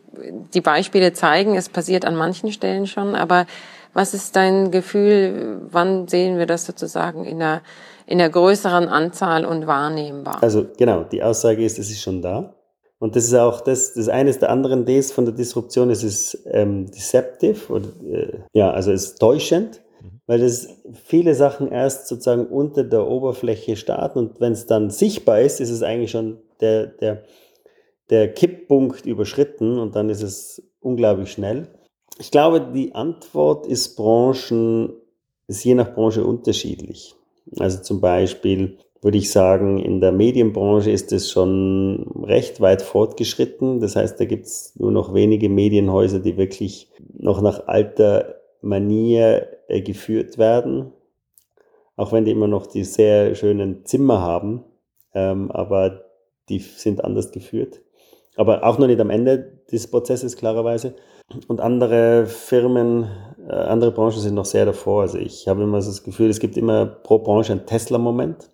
die 0.55 0.61
Beispiele 0.61 1.13
zeigen, 1.13 1.57
es 1.57 1.69
passiert 1.69 2.05
an 2.05 2.17
manchen 2.17 2.53
Stellen 2.53 2.87
schon, 2.87 3.15
aber 3.15 3.47
was 3.94 4.14
ist 4.14 4.37
dein 4.37 4.70
Gefühl, 4.70 5.62
wann 5.70 6.09
sehen 6.09 6.38
wir 6.38 6.46
das 6.46 6.66
sozusagen 6.66 7.24
in 7.24 7.38
der, 7.38 7.62
in 8.07 8.18
der 8.18 8.31
größeren 8.31 8.88
Anzahl 8.88 9.44
und 9.44 9.66
wahrnehmbar? 9.66 10.42
Also 10.42 10.66
genau, 10.77 11.05
die 11.05 11.22
Aussage 11.22 11.64
ist, 11.64 11.79
es 11.79 11.90
ist 11.90 12.03
schon 12.03 12.22
da. 12.22 12.55
Und 13.01 13.14
das 13.14 13.24
ist 13.24 13.35
auch 13.35 13.61
das, 13.61 13.94
das 13.94 14.09
eines 14.09 14.40
der 14.40 14.51
anderen 14.51 14.85
Ds 14.85 15.12
von 15.12 15.24
der 15.24 15.35
Disruption, 15.35 15.90
es 15.90 16.03
ist 16.03 16.46
ähm, 16.51 16.87
deceptive 16.90 17.72
oder 17.72 17.88
äh, 18.05 18.38
ja, 18.53 18.72
also 18.72 18.90
es 18.90 19.05
ist 19.05 19.18
täuschend, 19.18 19.81
mhm. 20.03 20.20
weil 20.27 20.40
das 20.40 20.68
viele 21.05 21.35
Sachen 21.35 21.70
erst 21.70 22.09
sozusagen 22.09 22.46
unter 22.46 22.83
der 22.83 23.07
Oberfläche 23.07 23.77
starten 23.77 24.18
und 24.18 24.40
wenn 24.40 24.53
es 24.53 24.66
dann 24.66 24.90
sichtbar 24.90 25.40
ist, 25.40 25.61
ist 25.61 25.70
es 25.70 25.85
eigentlich 25.85 26.11
schon 26.11 26.38
der, 26.61 26.88
der, 26.88 27.22
der 28.11 28.33
Kipppunkt 28.33 29.07
überschritten 29.07 29.79
und 29.79 29.94
dann 29.94 30.11
ist 30.11 30.22
es 30.22 30.62
unglaublich 30.81 31.31
schnell. 31.31 31.68
Ich 32.18 32.31
glaube, 32.31 32.61
die 32.74 32.94
Antwort 32.94 33.66
ist 33.66 33.96
Branchen, 33.96 34.92
ist 35.46 35.64
je 35.64 35.74
nach 35.74 35.94
Branche 35.94 36.24
unterschiedlich. 36.24 37.14
Also 37.59 37.83
zum 37.83 38.00
Beispiel 38.00 38.78
würde 39.00 39.18
ich 39.18 39.31
sagen, 39.31 39.78
in 39.78 40.00
der 40.00 40.11
Medienbranche 40.11 40.90
ist 40.90 41.12
es 41.12 41.31
schon 41.31 42.24
recht 42.24 42.61
weit 42.61 42.83
fortgeschritten. 42.83 43.81
Das 43.81 43.94
heißt, 43.94 44.18
da 44.18 44.24
gibt 44.24 44.46
es 44.46 44.74
nur 44.76 44.90
noch 44.90 45.14
wenige 45.14 45.48
Medienhäuser, 45.48 46.18
die 46.18 46.37
wirklich 46.37 46.90
noch 47.16 47.40
nach 47.40 47.68
alter 47.68 48.35
Manier 48.61 49.46
äh, 49.68 49.81
geführt 49.81 50.37
werden. 50.37 50.92
Auch 51.96 52.12
wenn 52.12 52.24
die 52.24 52.33
immer 52.33 52.48
noch 52.48 52.66
die 52.66 52.85
sehr 52.85 53.37
schönen 53.37 53.85
Zimmer 53.85 54.20
haben, 54.20 54.64
ähm, 55.14 55.52
aber 55.52 56.04
die 56.48 56.59
sind 56.59 57.04
anders 57.04 57.31
geführt 57.31 57.81
aber 58.38 58.62
auch 58.62 58.78
noch 58.78 58.87
nicht 58.87 59.00
am 59.00 59.11
Ende 59.11 59.59
des 59.70 59.90
Prozesses 59.90 60.37
klarerweise. 60.37 60.94
Und 61.47 61.61
andere 61.61 62.27
Firmen, 62.27 63.09
äh, 63.47 63.53
andere 63.53 63.93
Branchen 63.93 64.21
sind 64.21 64.35
noch 64.35 64.47
sehr 64.47 64.64
davor. 64.64 65.03
Also 65.03 65.19
ich 65.19 65.47
habe 65.47 65.62
immer 65.62 65.83
so 65.83 65.91
das 65.91 66.03
Gefühl, 66.03 66.31
es 66.31 66.41
gibt 66.41 66.57
immer 66.57 66.87
pro 66.87 67.19
Branche 67.19 67.53
einen 67.53 67.67
Tesla-Moment. 67.67 68.51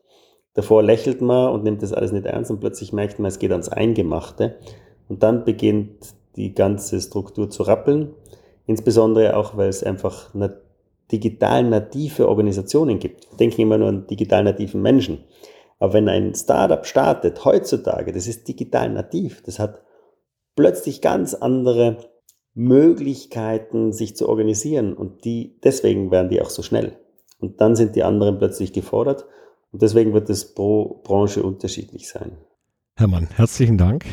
Davor 0.55 0.83
lächelt 0.83 1.21
man 1.21 1.53
und 1.53 1.65
nimmt 1.65 1.83
das 1.83 1.93
alles 1.93 2.13
nicht 2.13 2.27
ernst 2.27 2.51
und 2.51 2.61
plötzlich 2.61 2.93
merkt 2.93 3.19
man, 3.19 3.29
es 3.29 3.39
geht 3.39 3.51
ans 3.51 3.69
Eingemachte. 3.69 4.57
Und 5.09 5.23
dann 5.23 5.45
beginnt 5.45 6.15
die 6.37 6.55
ganze 6.55 7.01
Struktur 7.01 7.51
zu 7.51 7.63
rappeln. 7.65 8.15
Insbesondere 8.67 9.37
auch, 9.37 9.57
weil 9.57 9.69
es 9.69 9.85
einfach 9.85 10.31
digital 11.13 11.65
native 11.65 12.29
Organisationen 12.29 12.99
gibt. 12.99 13.31
Wir 13.31 13.37
denken 13.37 13.61
immer 13.61 13.79
nur 13.79 13.89
an 13.89 14.07
digital 14.07 14.43
nativen 14.43 14.81
Menschen. 14.81 15.25
Aber 15.79 15.93
wenn 15.93 16.09
ein 16.09 16.35
Startup 16.35 16.87
startet, 16.87 17.45
heutzutage, 17.45 18.13
das 18.13 18.27
ist 18.27 18.49
digital 18.49 18.91
nativ, 18.91 19.43
das 19.43 19.59
hat 19.59 19.83
plötzlich 20.57 21.03
ganz 21.03 21.35
andere 21.35 21.99
Möglichkeiten, 22.55 23.93
sich 23.93 24.17
zu 24.17 24.29
organisieren 24.29 24.95
und 24.95 25.25
die, 25.25 25.59
deswegen 25.63 26.11
werden 26.11 26.31
die 26.31 26.41
auch 26.41 26.51
so 26.51 26.63
schnell. 26.63 26.97
Und 27.41 27.61
dann 27.61 27.77
sind 27.77 27.97
die 27.97 28.05
anderen 28.05 28.39
plötzlich 28.39 28.73
gefordert 28.73 29.27
und 29.73 29.83
deswegen 29.83 30.15
wird 30.15 30.31
es 30.31 30.55
pro 30.55 31.01
Branche 31.03 31.43
unterschiedlich 31.43 32.09
sein. 32.09 32.39
Hermann, 32.97 33.29
herzlichen 33.35 33.77
Dank. 33.77 34.05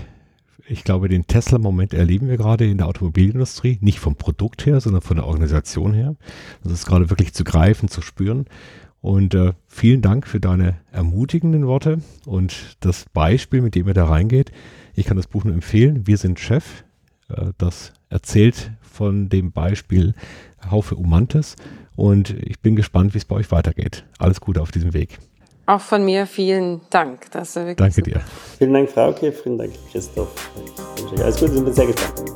Ich 0.68 0.84
glaube, 0.84 1.08
den 1.08 1.28
Tesla-Moment 1.28 1.94
erleben 1.94 2.30
wir 2.30 2.38
gerade 2.38 2.66
in 2.66 2.78
der 2.78 2.88
Automobilindustrie, 2.88 3.78
nicht 3.82 4.00
vom 4.00 4.16
Produkt 4.16 4.66
her, 4.66 4.80
sondern 4.80 5.02
von 5.02 5.18
der 5.18 5.28
Organisation 5.28 5.94
her. 5.94 6.16
Das 6.64 6.72
ist 6.72 6.86
gerade 6.86 7.10
wirklich 7.10 7.34
zu 7.34 7.44
greifen, 7.44 7.90
zu 7.90 8.02
spüren. 8.02 8.46
Und 9.02 9.34
äh, 9.34 9.54
vielen 9.68 10.02
Dank 10.02 10.28
für 10.28 10.40
deine 10.40 10.80
ermutigenden 10.92 11.66
Worte 11.68 12.02
und 12.26 12.78
das 12.80 13.06
Beispiel, 13.14 13.62
mit 13.62 13.76
dem 13.76 13.88
ihr 13.88 13.94
da 13.94 14.06
reingeht. 14.06 14.52
Ich 14.96 15.06
kann 15.06 15.18
das 15.18 15.28
Buch 15.28 15.44
nur 15.44 15.54
empfehlen. 15.54 16.08
Wir 16.08 16.18
sind 16.18 16.40
Chef. 16.40 16.84
Äh, 17.38 17.52
das 17.58 17.94
erzählt 18.10 18.72
von 18.82 19.30
dem 19.30 19.52
Beispiel 19.52 20.14
Haufe 20.70 20.96
Umantes. 20.96 21.56
Und 21.96 22.32
ich 22.32 22.60
bin 22.60 22.76
gespannt, 22.76 23.14
wie 23.14 23.18
es 23.18 23.26
bei 23.26 23.36
euch 23.36 23.52
weitergeht. 23.52 24.06
Alles 24.18 24.42
Gute 24.42 24.62
auf 24.62 24.72
diesem 24.72 24.94
Weg. 24.94 25.20
Auch 25.66 25.82
von 25.82 26.04
mir 26.04 26.26
vielen 26.26 26.82
Dank. 26.90 27.32
Das 27.32 27.54
Danke 27.54 27.92
super. 27.92 28.02
dir. 28.02 28.22
Vielen 28.58 28.74
Dank, 28.74 28.90
Frauke. 28.90 29.32
Vielen 29.32 29.58
Dank, 29.58 29.72
Christoph. 29.92 30.52
Alles 31.18 31.40
Gute, 31.40 31.54
ich 31.56 31.64
bin 31.64 31.74
sehr 31.74 31.88
gespannt. 31.88 32.32